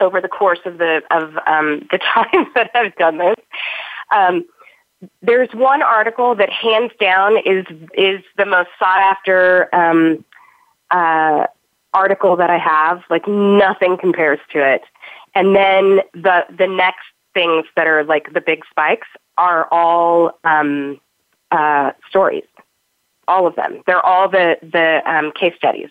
[0.00, 3.36] over the course of the of um, the time that I've done this.
[4.14, 4.44] Um,
[5.22, 10.24] there's one article that hands down is is the most sought after um,
[10.90, 11.46] uh,
[11.92, 13.02] article that I have.
[13.10, 14.82] Like nothing compares to it.
[15.34, 21.00] And then the the next things that are like the big spikes are all um,
[21.54, 22.44] uh, stories.
[23.26, 23.82] All of them.
[23.86, 25.88] They're all the the um, case studies.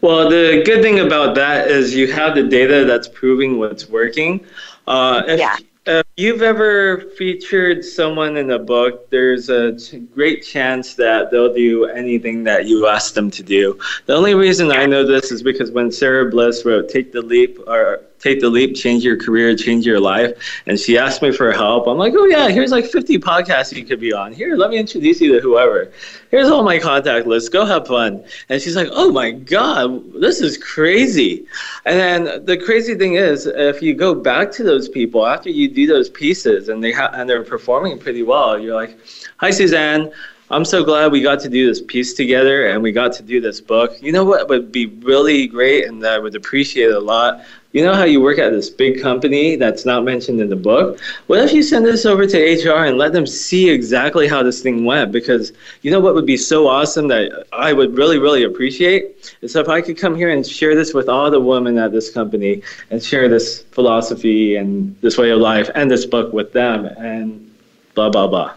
[0.00, 4.46] Well, the good thing about that is you have the data that's proving what's working.
[4.86, 5.56] Uh, if, Yeah.
[5.84, 9.76] if you've ever featured someone in a book, there's a
[10.14, 13.78] great chance that they'll do anything that you ask them to do.
[14.06, 17.58] The only reason I know this is because when Sara Bliss wrote "Take the Leap"
[17.66, 20.32] or "Take the Leap, Change Your Career, Change Your Life,"
[20.66, 23.84] and she asked me for help, I'm like, "Oh yeah, here's like 50 podcasts you
[23.84, 24.32] could be on.
[24.32, 25.90] Here, let me introduce you to whoever.
[26.30, 27.48] Here's all my contact lists.
[27.48, 31.46] Go have fun." And she's like, "Oh my god, this is crazy."
[31.84, 35.68] And then the crazy thing is, if you go back to those people after you
[35.68, 38.98] do those pieces and they ha- and they're performing pretty well, you're like,
[39.38, 40.10] "Hi, Suzanne."
[40.52, 43.40] I'm so glad we got to do this piece together and we got to do
[43.40, 44.02] this book.
[44.02, 47.44] You know what would be really great and that I would appreciate a lot?
[47.72, 50.98] You know how you work at this big company that's not mentioned in the book?
[51.28, 54.60] What if you send this over to HR and let them see exactly how this
[54.60, 55.12] thing went?
[55.12, 55.52] Because
[55.82, 59.68] you know what would be so awesome that I would really, really appreciate is if
[59.68, 63.00] I could come here and share this with all the women at this company and
[63.00, 67.54] share this philosophy and this way of life and this book with them and
[67.94, 68.54] blah, blah, blah.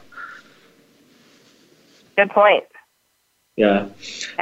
[2.16, 2.64] Good point.
[3.56, 3.90] Yeah.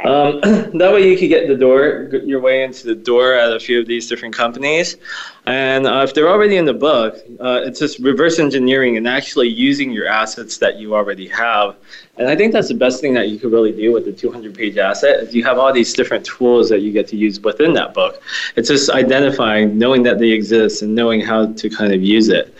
[0.04, 0.40] Um,
[0.72, 3.78] that way you could get the door, your way into the door at a few
[3.78, 4.96] of these different companies.
[5.44, 9.48] And uh, if they're already in the book, uh, it's just reverse engineering and actually
[9.48, 11.76] using your assets that you already have.
[12.16, 14.54] And I think that's the best thing that you could really do with the 200
[14.54, 17.74] page asset is you have all these different tools that you get to use within
[17.74, 18.22] that book.
[18.56, 22.54] It's just identifying, knowing that they exist and knowing how to kind of use it.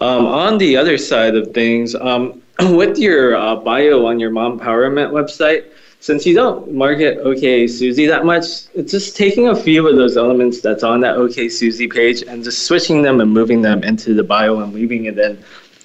[0.00, 4.58] Um, on the other side of things, um, with your uh, bio on your mom
[4.58, 5.71] empowerment website,
[6.02, 10.16] since you don't market OK Susie that much, it's just taking a few of those
[10.16, 14.12] elements that's on that OK Susie page and just switching them and moving them into
[14.12, 15.40] the bio and leaving it in.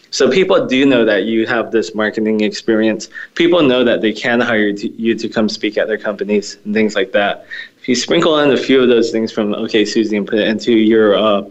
[0.09, 3.09] So people do know that you have this marketing experience.
[3.35, 6.95] People know that they can hire you to come speak at their companies and things
[6.95, 7.45] like that.
[7.79, 10.47] If you sprinkle in a few of those things from OK Susie and put it
[10.47, 11.43] into your uh,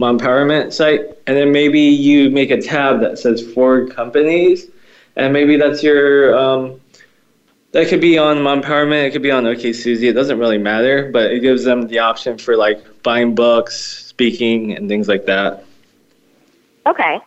[0.00, 4.68] empowerment site, and then maybe you make a tab that says for companies,
[5.16, 6.80] and maybe that's your um,
[7.74, 9.04] that could be on Mom Empowerment.
[9.04, 10.06] It could be on OK Susie.
[10.06, 14.76] It doesn't really matter, but it gives them the option for like buying books, speaking,
[14.76, 15.64] and things like that.
[16.86, 17.18] Okay.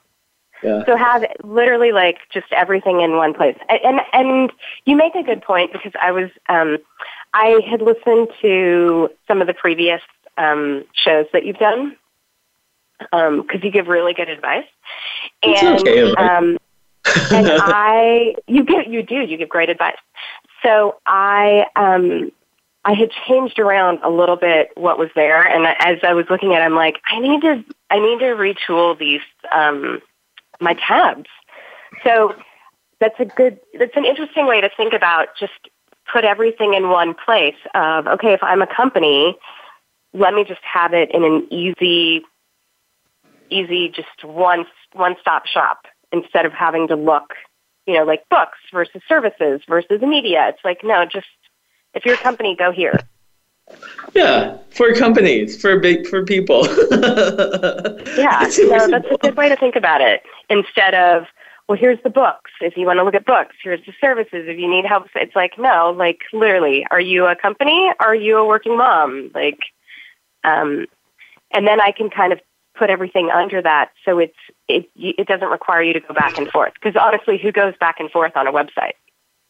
[0.64, 0.86] Yeah.
[0.86, 3.58] So have literally like just everything in one place.
[3.68, 4.52] And and
[4.86, 6.78] you make a good point because I was um,
[7.34, 10.02] I had listened to some of the previous
[10.38, 11.98] um, shows that you've done
[13.00, 14.66] because you give really good advice.
[15.44, 16.38] It's and okay, right?
[16.38, 16.58] um,
[17.34, 19.98] and I you give you do you give great advice.
[20.68, 22.32] So I um
[22.84, 26.54] I had changed around a little bit what was there, and as I was looking
[26.54, 29.22] at, it, I'm like, I need to I need to retool these
[29.56, 30.02] um
[30.60, 31.30] my tabs.
[32.04, 32.34] So
[33.00, 35.54] that's a good that's an interesting way to think about just
[36.12, 39.38] put everything in one place of okay if I'm a company
[40.14, 42.24] let me just have it in an easy
[43.50, 47.34] easy just one one stop shop instead of having to look
[47.88, 50.50] you know like books versus services versus media.
[50.50, 51.28] It's like no just
[51.94, 53.00] if you're a company go here.
[54.14, 56.66] Yeah, for companies, for big, for people.
[58.18, 60.22] yeah so that's a good way to think about it.
[60.50, 61.24] Instead of
[61.68, 62.52] well here's the books.
[62.62, 64.46] If you want to look at books here's the services.
[64.48, 67.92] If you need help it's like no like literally are you a company?
[68.00, 69.32] Are you a working mom?
[69.34, 69.60] Like
[70.44, 70.86] um
[71.54, 72.40] and then i can kind of
[72.78, 73.92] put everything under that.
[74.06, 77.52] So it's it it doesn't require you to go back and forth because honestly who
[77.52, 78.94] goes back and forth on a website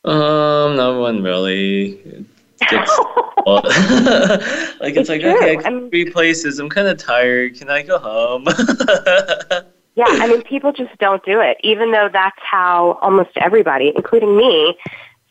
[0.06, 2.26] Um, no one really.
[2.60, 3.00] It gets-
[4.82, 5.36] like it's, It's like true.
[5.38, 6.60] okay, I I can three places.
[6.60, 7.56] I'm kind of tired.
[7.56, 8.46] Can I go home?
[9.96, 14.38] Yeah, I mean, people just don't do it, even though that's how almost everybody, including
[14.38, 14.78] me,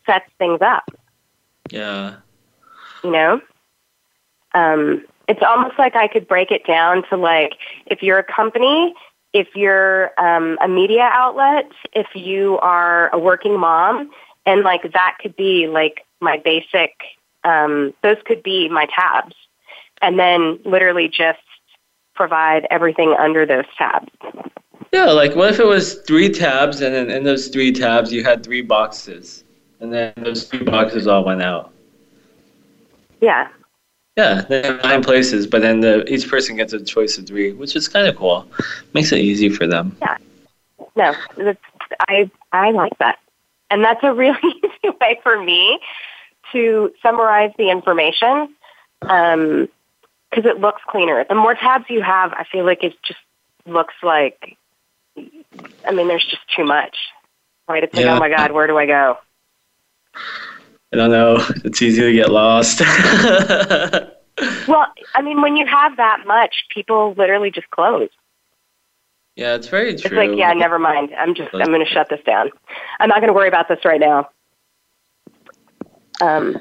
[0.07, 0.91] sets things up.
[1.71, 2.17] yeah.
[3.05, 3.41] You know,
[4.55, 7.55] um, it's almost like I could break it down to like
[7.87, 8.93] if you're a company,
[9.37, 14.11] if you're um, a media outlet, if you are a working mom,
[14.47, 16.93] and like that could be like my basic.
[17.45, 19.37] Um, those could be my tabs,
[20.01, 21.39] and then literally just
[22.15, 24.11] provide everything under those tabs.
[24.91, 28.25] Yeah, like what if it was three tabs and then in those three tabs you
[28.25, 29.45] had three boxes
[29.81, 31.73] and then those three boxes all went out?
[33.21, 33.49] Yeah.
[34.17, 37.53] Yeah, they have nine places, but then the, each person gets a choice of three,
[37.53, 38.47] which is kind of cool.
[38.95, 39.95] Makes it easy for them.
[40.01, 40.17] Yeah.
[40.97, 41.61] No, that's,
[42.09, 43.19] I I like that,
[43.71, 45.79] and that's a really easy way for me
[46.53, 48.55] to summarize the information
[49.01, 49.69] because um,
[50.33, 51.25] it looks cleaner.
[51.29, 53.21] The more tabs you have, I feel like it just
[53.67, 54.57] looks like.
[55.87, 56.97] I mean, there's just too much.
[57.69, 57.85] Right?
[57.85, 58.17] It's like, Yeah.
[58.17, 59.19] oh my god, where do I go?
[60.97, 61.45] I don't know.
[61.65, 62.81] It's easy to get lost.
[64.69, 68.11] Well, I mean, when you have that much, people literally just close.
[69.35, 70.11] yeah, it's very true.
[70.11, 71.15] It's like, yeah, never mind.
[71.17, 72.51] I'm just, I'm going to shut this down.
[73.01, 74.29] I'm not going to worry about this right now.
[76.21, 76.61] Um,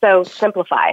[0.00, 0.92] so simplify.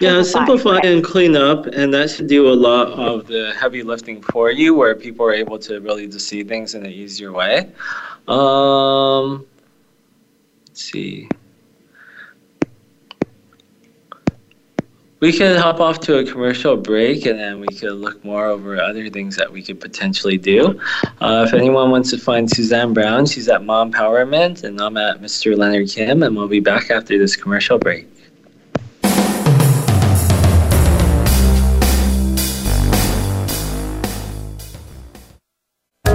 [0.00, 0.78] Yeah, Simplify.
[0.82, 4.74] and clean up, and that should do a lot of the heavy lifting for you,
[4.74, 7.70] where people are able to really just see things in an easier way.
[8.26, 9.46] Um,
[10.66, 11.28] let's see.
[15.18, 18.78] We could hop off to a commercial break, and then we could look more over
[18.78, 20.78] other things that we could potentially do.
[21.22, 25.22] Uh, if anyone wants to find Suzanne Brown, she's at Mom Empowerment, and I'm at
[25.22, 25.56] Mr.
[25.56, 28.06] Leonard Kim, and we'll be back after this commercial break.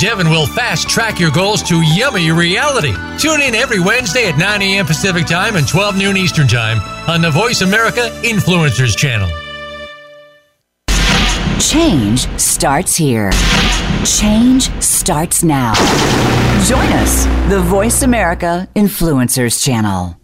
[0.00, 2.94] Devin will fast track your goals to yummy reality.
[3.18, 4.86] Tune in every Wednesday at 9 a.m.
[4.86, 9.28] Pacific Time and 12 noon Eastern Time on the Voice America Influencers Channel.
[11.60, 13.30] Change starts here.
[14.06, 15.74] Change starts now.
[16.64, 20.16] Join us, the Voice America Influencers Channel.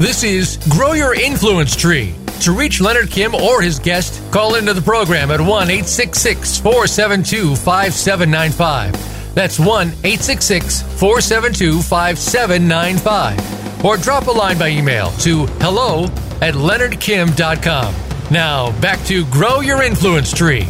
[0.00, 2.16] This is Grow Your Influence Tree.
[2.40, 7.54] To reach Leonard Kim or his guest, call into the program at 1 866 472
[7.54, 9.34] 5795.
[9.34, 13.84] That's 1 866 472 5795.
[13.84, 16.04] Or drop a line by email to hello
[16.40, 17.94] at leonardkim.com.
[18.30, 20.66] Now, back to Grow Your Influence Tree.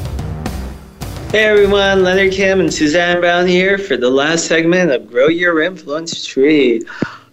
[1.30, 5.62] Hey everyone, Leonard Kim and Suzanne Brown here for the last segment of Grow Your
[5.62, 6.82] Influence Tree.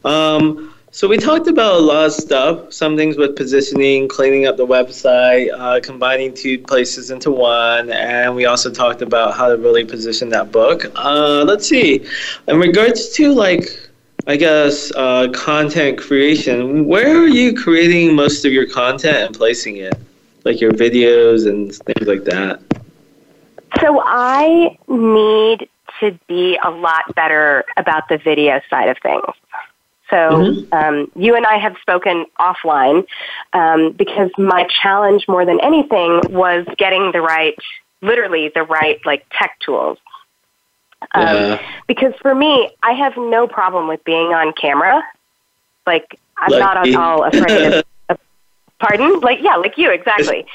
[0.06, 4.58] Um, so we talked about a lot of stuff, some things with positioning, cleaning up
[4.58, 9.58] the website, uh, combining two places into one, and we also talked about how to
[9.58, 10.92] really position that book.
[10.96, 12.04] Uh, let's see,
[12.48, 13.80] in regards to like,
[14.26, 19.78] I guess, uh, content creation, where are you creating most of your content and placing
[19.78, 19.94] it?
[20.46, 22.60] Like your videos and things like that.
[23.82, 25.70] So I need
[26.00, 29.22] to be a lot better about the video side of things.
[30.10, 30.74] So Mhm.
[30.74, 33.06] um, you and I have spoken offline
[33.54, 37.56] um, because my challenge more than anything was getting the right,
[38.02, 39.98] literally the right like tech tools.
[41.14, 41.60] Um, Yeah.
[41.88, 45.04] Because for me, I have no problem with being on camera.
[45.86, 48.20] Like I'm not at all afraid of, of.
[48.80, 49.20] Pardon?
[49.22, 50.46] Like yeah, like you exactly.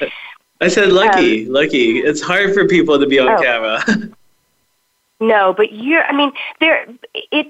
[0.61, 1.99] I said lucky, lucky.
[1.99, 3.43] It's hard for people to be on Um, Oh.
[3.43, 3.85] camera.
[5.21, 6.03] No, but you're.
[6.03, 6.85] I mean, there.
[7.15, 7.47] It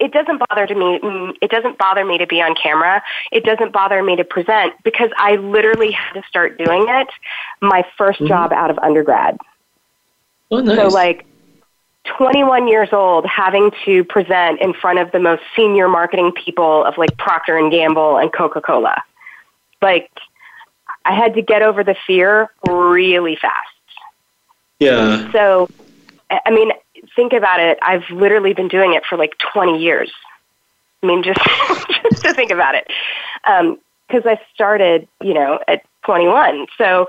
[0.00, 1.34] it doesn't bother to me.
[1.40, 3.02] It doesn't bother me to be on camera.
[3.32, 7.08] It doesn't bother me to present because I literally had to start doing it
[7.60, 8.26] my 1st mm-hmm.
[8.26, 9.38] job out of undergrad.
[10.50, 10.76] oh, nice.
[10.76, 11.24] So like.
[12.16, 16.96] 21 years old having to present in front of the most senior marketing people of
[16.96, 19.02] like Procter and Gamble and Coca-Cola.
[19.82, 20.10] Like
[21.04, 23.68] I had to get over the fear really fast.
[24.78, 25.30] yeah.
[25.32, 25.68] So,
[26.30, 26.72] I mean,
[27.18, 27.80] think about it.
[27.82, 30.12] I've literally been doing it for like 20 years.
[31.02, 31.40] I mean, just
[32.10, 32.86] just to think about it,
[33.44, 36.66] because um, I started, you know, at 21.
[36.78, 37.08] So,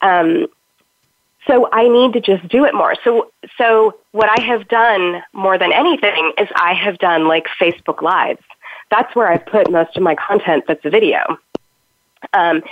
[0.00, 0.46] um,
[1.46, 2.94] so I need to just do it more.
[3.04, 8.00] So, so what I have done more than anything is I have done like Facebook
[8.00, 8.42] Lives.
[8.90, 11.38] That's where I've put most of my content that's a video.
[12.32, 12.62] Um,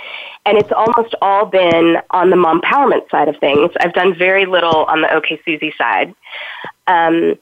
[0.45, 3.71] and it's almost all been on the mom empowerment side of things.
[3.79, 6.13] I've done very little on the OK Susie side.
[6.89, 7.35] Um,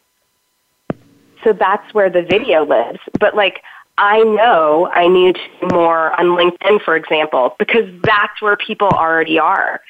[1.44, 3.00] so that's where the video lives.
[3.20, 3.64] But like,
[3.98, 5.38] I know I need
[5.72, 9.82] more on LinkedIn, for example, because that's where people already are.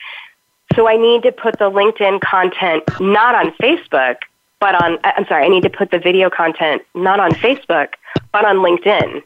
[0.76, 4.18] So I need to put the LinkedIn content not on Facebook,
[4.60, 7.90] but on, I'm sorry, I need to put the video content not on Facebook,
[8.32, 9.24] but on LinkedIn.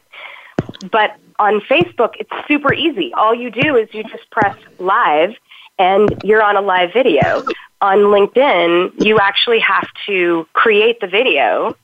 [0.90, 3.12] But on Facebook, it's super easy.
[3.14, 5.34] All you do is you just press live
[5.78, 7.44] and you're on a live video.
[7.82, 11.76] On LinkedIn, you actually have to create the video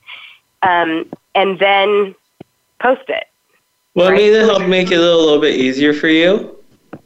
[0.62, 2.14] um, and then
[2.80, 3.24] post it.
[3.94, 4.20] Well, right?
[4.20, 6.56] I mean, to help make it a little, little bit easier for you.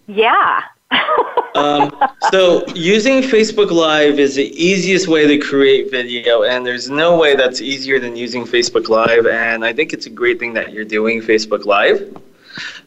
[0.06, 0.62] Yeah.
[1.54, 1.90] um,
[2.30, 7.34] so using Facebook Live is the easiest way to create video, and there's no way
[7.34, 9.26] that's easier than using Facebook Live.
[9.26, 12.14] And I think it's a great thing that you're doing Facebook Live.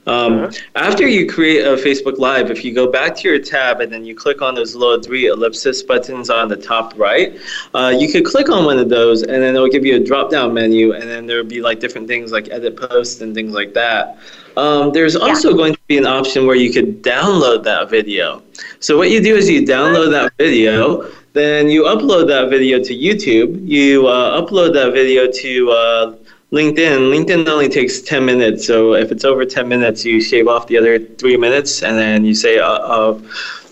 [0.07, 0.51] Um, uh-huh.
[0.75, 4.05] After you create a Facebook Live, if you go back to your tab and then
[4.05, 7.39] you click on those little three ellipsis buttons on the top right,
[7.73, 10.29] uh, you could click on one of those and then it'll give you a drop
[10.29, 13.73] down menu and then there'll be like different things like edit posts and things like
[13.73, 14.17] that.
[14.57, 15.57] Um, there's also yeah.
[15.57, 18.43] going to be an option where you could download that video.
[18.79, 22.95] So what you do is you download that video, then you upload that video to
[22.95, 23.67] YouTube.
[23.67, 26.15] You uh, upload that video to uh,
[26.55, 28.65] LinkedIn, LinkedIn only takes 10 minutes.
[28.65, 32.23] So if it's over 10 minutes, you shave off the other three minutes and then
[32.23, 33.21] you say, uh, uh,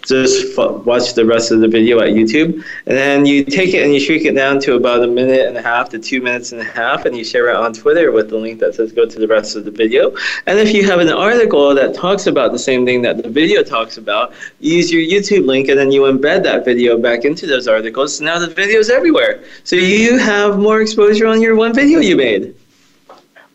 [0.05, 2.61] just watch the rest of the video at YouTube.
[2.85, 5.55] And then you take it and you shrink it down to about a minute and
[5.55, 8.29] a half to two minutes and a half, and you share it on Twitter with
[8.29, 10.13] the link that says go to the rest of the video.
[10.45, 13.63] And if you have an article that talks about the same thing that the video
[13.63, 17.69] talks about, use your YouTube link and then you embed that video back into those
[17.69, 18.17] articles.
[18.17, 19.41] So now the video is everywhere.
[19.63, 22.53] So you have more exposure on your one video you made.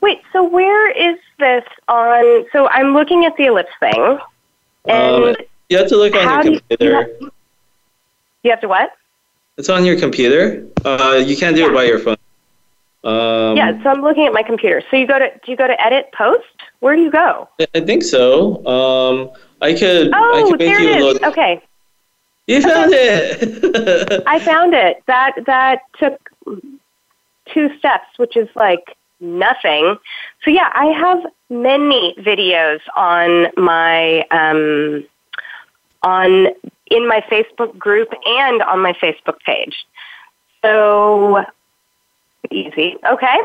[0.00, 2.46] Wait, so where is this on?
[2.52, 4.18] So I'm looking at the ellipse thing.
[4.86, 5.36] And um,
[5.68, 6.84] you have to look on your computer.
[6.84, 7.32] You have,
[8.42, 8.92] you have, to what?
[9.56, 10.66] It's on your computer.
[10.84, 11.68] Uh, you can't do yeah.
[11.68, 12.16] it by your phone.
[13.04, 14.82] Um, yeah, so I'm looking at my computer.
[14.90, 16.44] So you go to do you go to edit post?
[16.80, 17.48] Where do you go?
[17.74, 18.64] I think so.
[18.66, 19.30] Um,
[19.60, 20.10] I could.
[20.12, 21.04] Oh, I could there it is.
[21.04, 21.22] Load.
[21.22, 21.62] Okay.
[22.48, 24.22] You found it.
[24.26, 25.02] I found it.
[25.06, 26.30] That that took
[27.46, 29.96] two steps, which is like nothing.
[30.44, 35.04] So yeah, I have many videos on my um,
[36.02, 36.48] on
[36.90, 39.86] in my Facebook group and on my Facebook page.
[40.62, 41.44] So
[42.50, 42.96] easy.
[43.10, 43.38] Okay.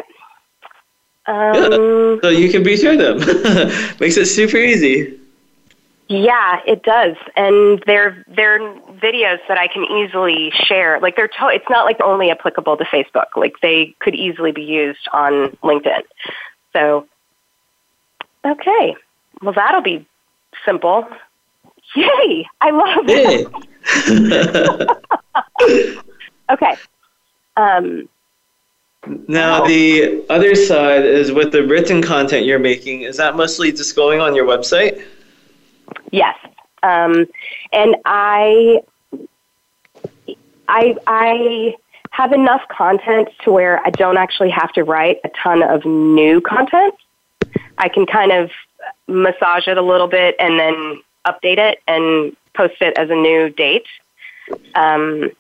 [1.26, 3.18] Um, so you can be sure them.
[4.00, 5.20] Makes it super easy.
[6.10, 11.00] Yeah, it does, and they're they're videos that I can easily share.
[11.00, 13.28] Like they're to- it's not like only applicable to Facebook.
[13.36, 16.02] Like they could easily be used on LinkedIn.
[16.74, 17.08] So,
[18.46, 18.96] okay,
[19.42, 20.06] well that'll be
[20.66, 21.08] simple.
[21.96, 22.48] Yay!
[22.60, 23.48] I love it.
[26.52, 26.76] okay.
[27.56, 28.10] Um,
[29.28, 33.02] now the other side is with the written content you're making.
[33.02, 35.02] Is that mostly just going on your website?
[36.12, 36.38] Yes.
[36.84, 37.26] Um,
[37.72, 38.82] and I,
[40.68, 41.76] I, I
[42.12, 46.42] have enough content to where I don't actually have to write a ton of new
[46.42, 46.94] content.
[47.78, 48.52] I can kind of
[49.08, 53.50] massage it a little bit and then update it and post it as a new
[53.50, 53.88] date.
[54.76, 55.32] Um,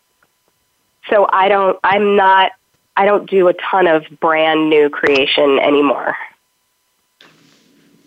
[1.09, 2.53] so I don't, I'm not,
[2.95, 6.15] I don't do a ton of brand new creation anymore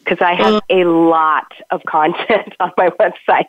[0.06, 3.48] because I have a lot of content on my website.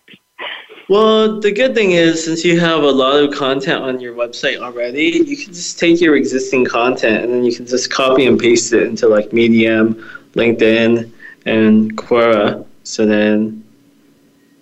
[0.89, 4.59] Well, the good thing is, since you have a lot of content on your website
[4.59, 8.39] already, you can just take your existing content and then you can just copy and
[8.39, 9.95] paste it into like Medium,
[10.33, 11.11] LinkedIn,
[11.45, 12.65] and Quora.
[12.83, 13.65] So then,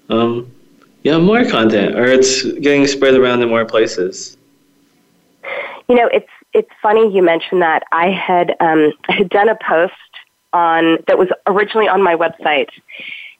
[0.09, 0.51] um,
[1.03, 4.37] you have more content, or it's getting spread around in more places.
[5.87, 7.83] You know, it's it's funny you mentioned that.
[7.91, 9.93] I had um, I had done a post
[10.55, 12.69] on that was originally on my website,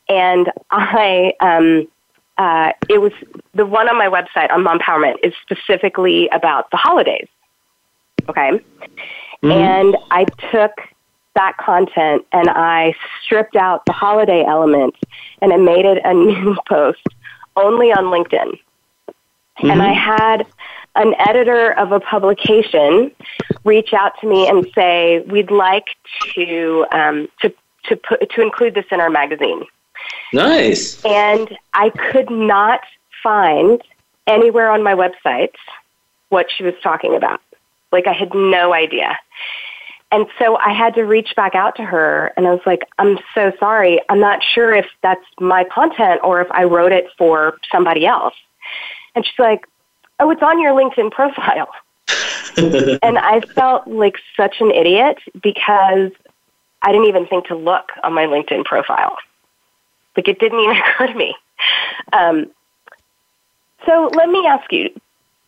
[0.10, 1.88] and I um,
[2.38, 3.14] uh, it was
[3.54, 7.28] the one on my website on Mom Empowerment is specifically about the holidays.
[8.30, 9.52] Okay, mm-hmm.
[9.52, 10.72] and I took
[11.36, 14.96] that content and I stripped out the holiday element
[15.42, 17.04] and I made it a new post
[17.56, 18.52] only on LinkedIn.
[19.58, 19.70] Mm-hmm.
[19.70, 20.46] And I had
[20.96, 23.12] an editor of a publication
[23.64, 25.88] reach out to me and say, "We'd like
[26.36, 27.54] to um, to
[27.86, 29.66] to put to include this in our magazine."
[30.34, 31.04] Nice.
[31.06, 32.82] And I could not
[33.24, 33.82] find
[34.28, 35.54] anywhere on my website
[36.30, 37.42] what she was talking about.
[37.92, 39.18] Like I had no idea.
[40.12, 43.18] And so I had to reach back out to her and I was like, I'm
[43.34, 44.00] so sorry.
[44.10, 48.36] I'm not sure if that's my content or if I wrote it for somebody else.
[49.16, 49.66] And she's like,
[50.20, 51.70] Oh, it's on your LinkedIn profile.
[52.58, 56.12] and I felt like such an idiot because
[56.82, 59.18] I didn't even think to look on my LinkedIn profile.
[60.16, 61.36] Like it didn't even occur to me.
[62.14, 62.52] Um,
[63.86, 64.90] so let me ask you: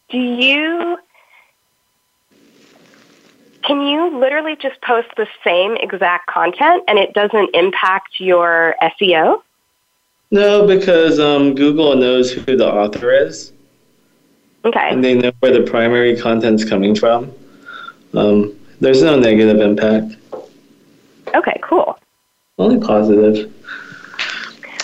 [0.09, 0.97] Do you
[3.63, 9.41] can you literally just post the same exact content and it doesn't impact your SEO?
[10.32, 13.51] No, because um, Google knows who the author is.
[14.68, 14.89] Okay.
[14.89, 17.32] And they know where the primary content's coming from.
[18.13, 20.15] Um, there's no negative impact.
[21.34, 21.97] Okay, cool.
[22.57, 23.53] Only positive.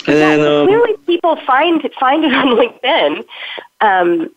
[0.06, 3.24] And yeah, then um, clearly people find find it on LinkedIn.
[3.80, 4.30] Um,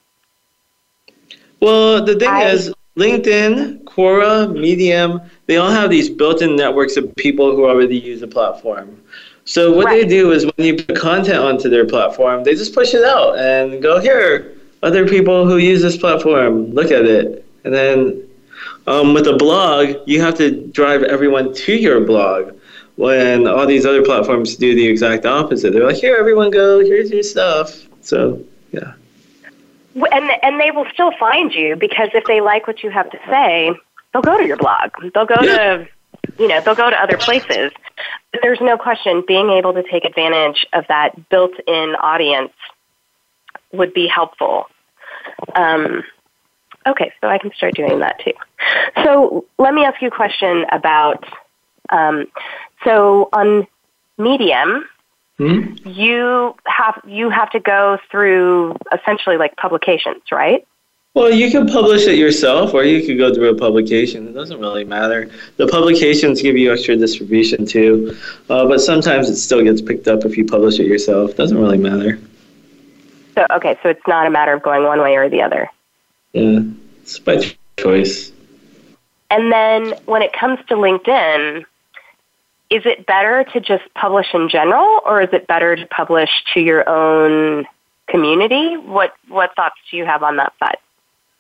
[1.62, 7.16] well, the thing I- is, LinkedIn, Quora, Medium, they all have these built-in networks of
[7.16, 9.00] people who already use the platform.
[9.46, 12.94] So what they do is when you put content onto their platform, they just push
[12.96, 14.57] it out and go here.
[14.84, 18.28] Other people who use this platform, look at it, and then
[18.86, 22.54] um, with a blog, you have to drive everyone to your blog.
[22.96, 26.80] When all these other platforms do the exact opposite, they're like, "Here, everyone, go.
[26.80, 28.94] Here's your stuff." So, yeah.
[30.12, 33.20] and and they will still find you because if they like what you have to
[33.30, 33.72] say,
[34.14, 34.92] they'll go to your blog.
[35.14, 35.58] They'll go Yeah.
[35.58, 35.88] to
[36.40, 37.72] you know they'll go to other places.
[38.32, 42.54] But there's no question being able to take advantage of that built-in audience
[43.74, 44.66] would be helpful.
[45.56, 46.04] Um,
[46.86, 48.34] okay, so I can start doing that too.
[49.04, 51.24] So let me ask you a question about.
[51.90, 52.26] Um,
[52.84, 53.66] so on
[54.18, 54.84] Medium,
[55.38, 55.76] Hmm?
[55.86, 60.68] you have you have to go through essentially like publications, right?
[61.14, 64.28] Well, you can publish it yourself, or you could go through a publication.
[64.28, 65.30] It doesn't really matter.
[65.58, 68.16] The publications give you extra distribution too,
[68.50, 71.32] uh, but sometimes it still gets picked up if you publish it yourself.
[71.32, 72.20] It Doesn't really matter.
[73.38, 75.70] So okay, so it's not a matter of going one way or the other.
[76.34, 76.62] Yeah,
[77.04, 78.32] it's by choice.
[79.30, 81.60] And then when it comes to LinkedIn,
[82.72, 86.62] is it better to just publish in general or is it better to publish to
[86.62, 87.68] your own
[88.08, 88.76] community?
[88.76, 90.78] What what thoughts do you have on that side?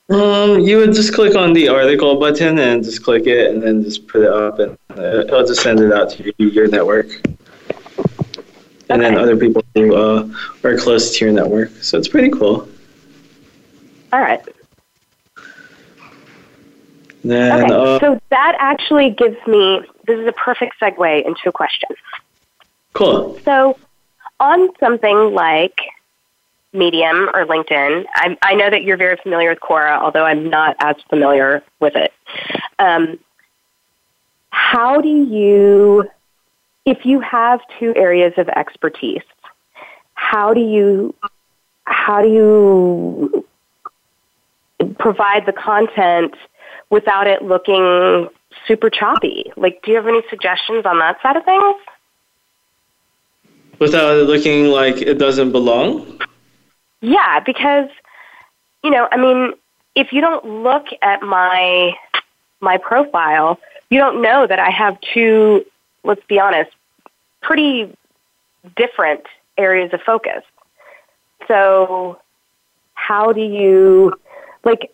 [0.09, 3.83] Um, you would just click on the article button and just click it, and then
[3.83, 7.07] just put it up, and uh, it'll just send it out to your, your network.
[8.89, 10.29] And then other people who uh,
[10.63, 11.69] are close to your network.
[11.81, 12.67] So it's pretty cool.
[14.13, 14.41] All right.
[17.23, 17.73] Then, Okay.
[17.73, 21.89] uh, so that actually gives me this is a perfect segue into a question.
[22.93, 23.37] cool.
[23.43, 23.77] So,
[24.39, 25.77] on something like
[26.71, 30.77] Medium or LinkedIn, I, I know that you're very familiar with Quora, although I'm not
[30.79, 32.13] as familiar with it.
[32.79, 33.19] Um,
[34.51, 36.07] how do you,
[36.87, 39.21] if you have two areas of expertise,
[40.13, 41.13] how do you,
[41.83, 43.45] how do you
[44.97, 46.33] provide the content
[46.89, 48.29] without it looking
[48.65, 49.51] super choppy?
[49.57, 51.75] Like, do you have any suggestions on that side of things?
[53.79, 56.21] Without it looking like it doesn't belong.
[57.01, 57.89] Yeah, because
[58.81, 59.53] you know, I mean,
[59.93, 61.91] if you don't look at my
[62.61, 63.59] my profile,
[63.89, 65.65] you don't know that I have two,
[66.03, 66.71] let's be honest,
[67.41, 67.95] pretty
[68.75, 69.23] different
[69.57, 70.43] areas of focus.
[71.47, 72.19] So,
[72.93, 74.19] how do you
[74.63, 74.91] like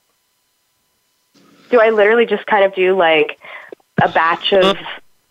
[1.73, 3.39] do I literally just kind of do like
[4.01, 4.77] a batch of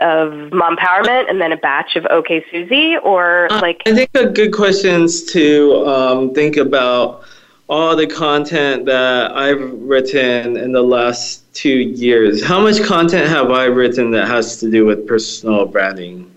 [0.00, 4.26] of mom empowerment and then a batch of OK Susie or like I think a
[4.26, 7.22] good question is to um, think about
[7.68, 12.42] all the content that I've written in the last two years.
[12.42, 16.31] How much content have I written that has to do with personal branding?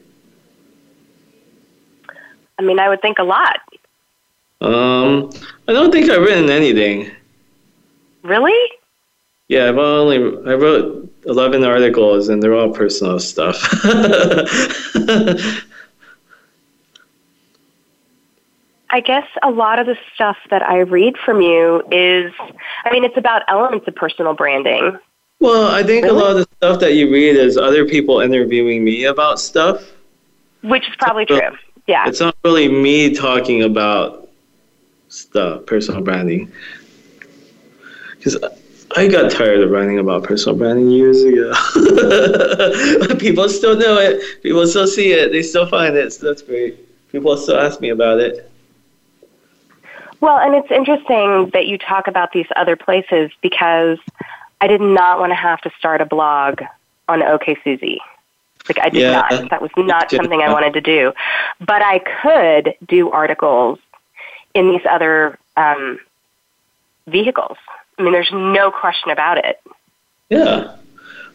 [2.58, 3.60] I mean, I would think a lot.
[4.62, 5.30] Um,
[5.68, 7.12] I don't think I've written anything.
[8.24, 8.58] Really?
[9.48, 13.58] Yeah, I've only I wrote eleven articles, and they're all personal stuff.
[18.90, 22.32] I guess a lot of the stuff that I read from you is,
[22.86, 24.98] I mean, it's about elements of personal branding.
[25.42, 28.86] well, I think a lot of the stuff that you read is other people interviewing
[28.86, 29.84] me about stuff.
[30.62, 31.42] Which is probably true.
[31.88, 32.08] Yeah.
[32.08, 34.30] It's not really me talking about
[35.10, 36.52] stuff, personal branding.
[38.18, 38.38] Because
[38.96, 41.52] I got tired of writing about personal branding years ago.
[43.20, 44.42] People still know it.
[44.42, 45.32] People still see it.
[45.32, 46.14] They still find it.
[46.14, 46.80] So that's great.
[47.12, 48.50] People still ask me about it.
[50.22, 54.00] Well, and it's interesting that you talk about these other places because
[54.62, 56.62] I did not want to have to start a blog
[57.08, 58.00] on OK Susie.
[58.68, 59.50] Like I did yeah, not.
[59.50, 61.14] That was not something I wanted to do.
[61.60, 63.80] But I could do articles
[64.54, 66.00] in these other um,
[67.08, 67.58] vehicles.
[67.98, 69.62] I mean, there's no question about it.
[70.30, 70.76] Yeah.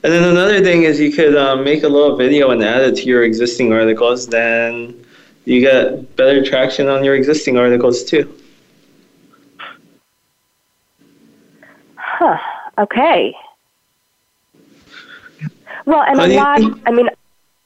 [0.03, 2.97] And then another thing is you could um, make a little video and add it
[2.97, 4.27] to your existing articles.
[4.27, 5.05] Then
[5.45, 8.35] you get better traction on your existing articles too.
[11.97, 12.39] Huh.
[12.79, 13.35] Okay.
[15.85, 17.09] Well, and a lot, I mean,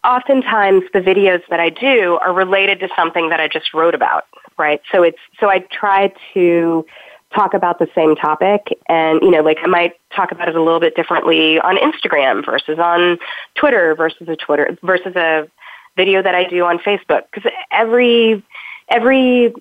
[0.05, 4.25] oftentimes the videos that I do are related to something that I just wrote about,
[4.59, 4.81] right?
[4.93, 6.87] So it's, so I try to
[7.35, 10.63] talk about the same topic and, you know, like I might talk about it a
[10.63, 13.19] little bit differently on Instagram versus on
[13.55, 15.49] Twitter versus a Twitter versus a
[15.97, 18.45] video that I do on Facebook because every,
[18.89, 19.55] every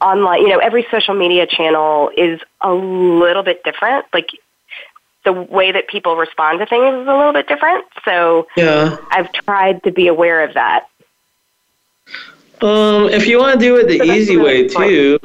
[0.00, 4.06] online, you know, every social media channel is a little bit different.
[4.12, 4.28] Like
[5.28, 7.84] the way that people respond to things is a little bit different.
[8.04, 8.96] So yeah.
[9.10, 10.88] I've tried to be aware of that.
[12.62, 15.18] Um, if you want to do it the so easy way too,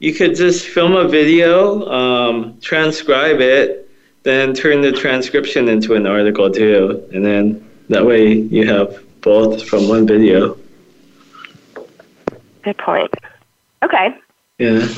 [0.00, 3.88] you could just film a video, um, transcribe it,
[4.24, 9.66] then turn the transcription into an article too, and then that way you have both
[9.66, 10.58] from one video.
[12.62, 13.12] Good point.
[13.82, 14.16] Okay.
[14.58, 14.88] Yeah.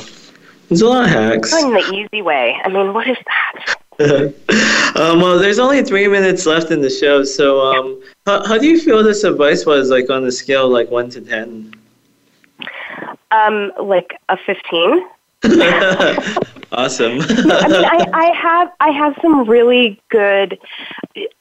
[0.67, 1.51] There's a lot of hacks.
[1.51, 2.55] Going the easy way.
[2.63, 3.75] I mean, what is that?
[4.95, 8.67] um, well, there's only three minutes left in the show, so um, how, how do
[8.67, 11.73] you feel this advice was like on the scale like one to ten?
[13.31, 15.07] Um, like a fifteen.
[16.71, 17.19] awesome.
[17.21, 20.59] I mean, I, I have I have some really good.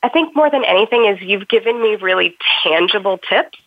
[0.03, 3.59] I think more than anything is you've given me really tangible tips.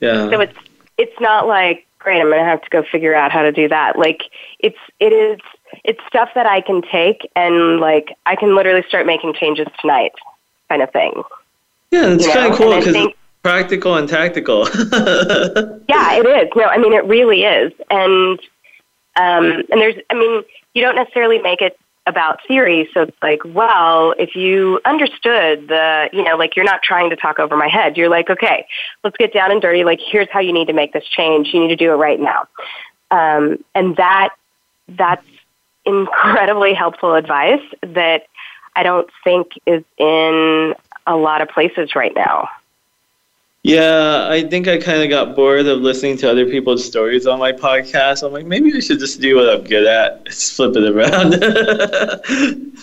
[0.00, 0.30] Yeah.
[0.30, 0.58] So it's
[0.98, 3.66] it's not like great, I'm going to have to go figure out how to do
[3.68, 3.98] that.
[3.98, 4.24] Like
[4.60, 5.40] it's it is
[5.84, 10.12] it's stuff that I can take and like I can literally start making changes tonight,
[10.68, 11.22] kind of thing.
[11.90, 13.12] Yeah, it's kind of cool because
[13.42, 14.68] practical and tactical.
[15.88, 16.50] yeah, it is.
[16.56, 18.38] No, I mean it really is, and
[19.16, 20.42] um, and there's I mean
[20.74, 22.88] you don't necessarily make it about theory.
[22.92, 27.16] So it's like, well, if you understood the, you know, like you're not trying to
[27.16, 27.96] talk over my head.
[27.96, 28.66] You're like, okay,
[29.02, 29.84] let's get down and dirty.
[29.84, 31.48] Like, here's how you need to make this change.
[31.52, 32.46] You need to do it right now.
[33.10, 34.30] Um, and that,
[34.88, 35.24] that's
[35.86, 38.26] incredibly helpful advice that
[38.76, 40.74] I don't think is in
[41.06, 42.48] a lot of places right now.
[43.62, 47.38] Yeah, I think I kind of got bored of listening to other people's stories on
[47.38, 48.22] my podcast.
[48.22, 51.30] I'm like, maybe I should just do what I'm good at, just flip it around.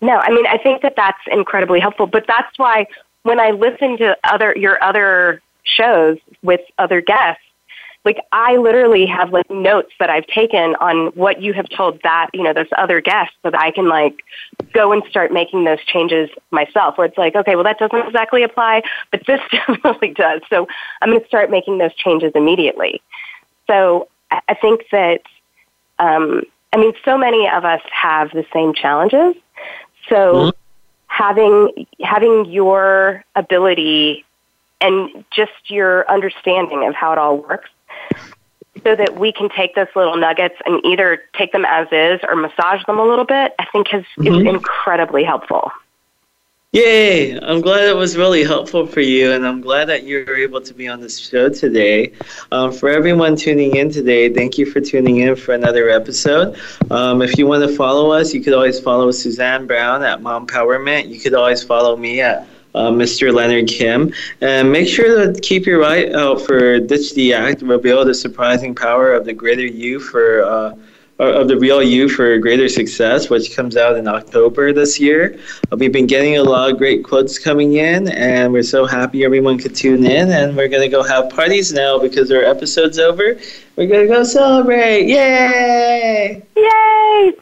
[0.00, 2.06] no, I mean, I think that that's incredibly helpful.
[2.06, 2.86] But that's why
[3.24, 7.42] when I listen to other your other shows with other guests,
[8.06, 12.30] like I literally have like notes that I've taken on what you have told that,
[12.32, 14.22] you know, those other guests so that I can like
[14.72, 18.44] go and start making those changes myself where it's like, okay, well that doesn't exactly
[18.44, 20.40] apply, but this definitely does.
[20.48, 20.68] So
[21.02, 23.02] I'm going to start making those changes immediately.
[23.66, 25.22] So I think that,
[25.98, 29.34] um, I mean, so many of us have the same challenges.
[30.08, 30.50] So mm-hmm.
[31.08, 34.24] having, having your ability
[34.80, 37.70] and just your understanding of how it all works
[38.82, 42.36] so that we can take those little nuggets and either take them as is or
[42.36, 44.46] massage them a little bit, I think has, mm-hmm.
[44.46, 45.70] is incredibly helpful.
[46.72, 47.38] Yay!
[47.38, 50.60] I'm glad it was really helpful for you, and I'm glad that you were able
[50.60, 52.12] to be on this show today.
[52.52, 56.58] Um, for everyone tuning in today, thank you for tuning in for another episode.
[56.90, 61.08] Um, if you want to follow us, you could always follow Suzanne Brown at Mompowerment.
[61.08, 62.46] You could always follow me at
[62.76, 63.34] uh, Mr.
[63.34, 64.12] Leonard Kim.
[64.40, 68.74] And make sure to keep your eye out for Ditch the Act, reveal the surprising
[68.74, 70.44] power of the greater you for.
[70.44, 70.76] Uh,
[71.18, 75.38] of the real you for greater success, which comes out in October this year.
[75.72, 79.24] Uh, we've been getting a lot of great quotes coming in, and we're so happy
[79.24, 80.30] everyone could tune in.
[80.30, 83.38] And we're gonna go have parties now because our episode's over.
[83.76, 85.06] We're gonna go celebrate!
[85.06, 86.42] Yay!
[86.54, 87.32] Yay!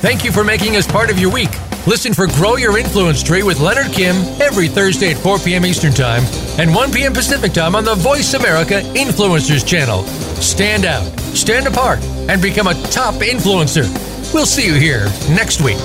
[0.00, 1.50] Thank you for making us part of your week.
[1.86, 5.66] Listen for Grow Your Influence Tree with Leonard Kim every Thursday at 4 p.m.
[5.66, 6.22] Eastern Time
[6.58, 7.12] and 1 p.m.
[7.12, 10.04] Pacific Time on the Voice America Influencers channel.
[10.40, 13.84] Stand out, stand apart, and become a top influencer.
[14.32, 15.78] We'll see you here next week.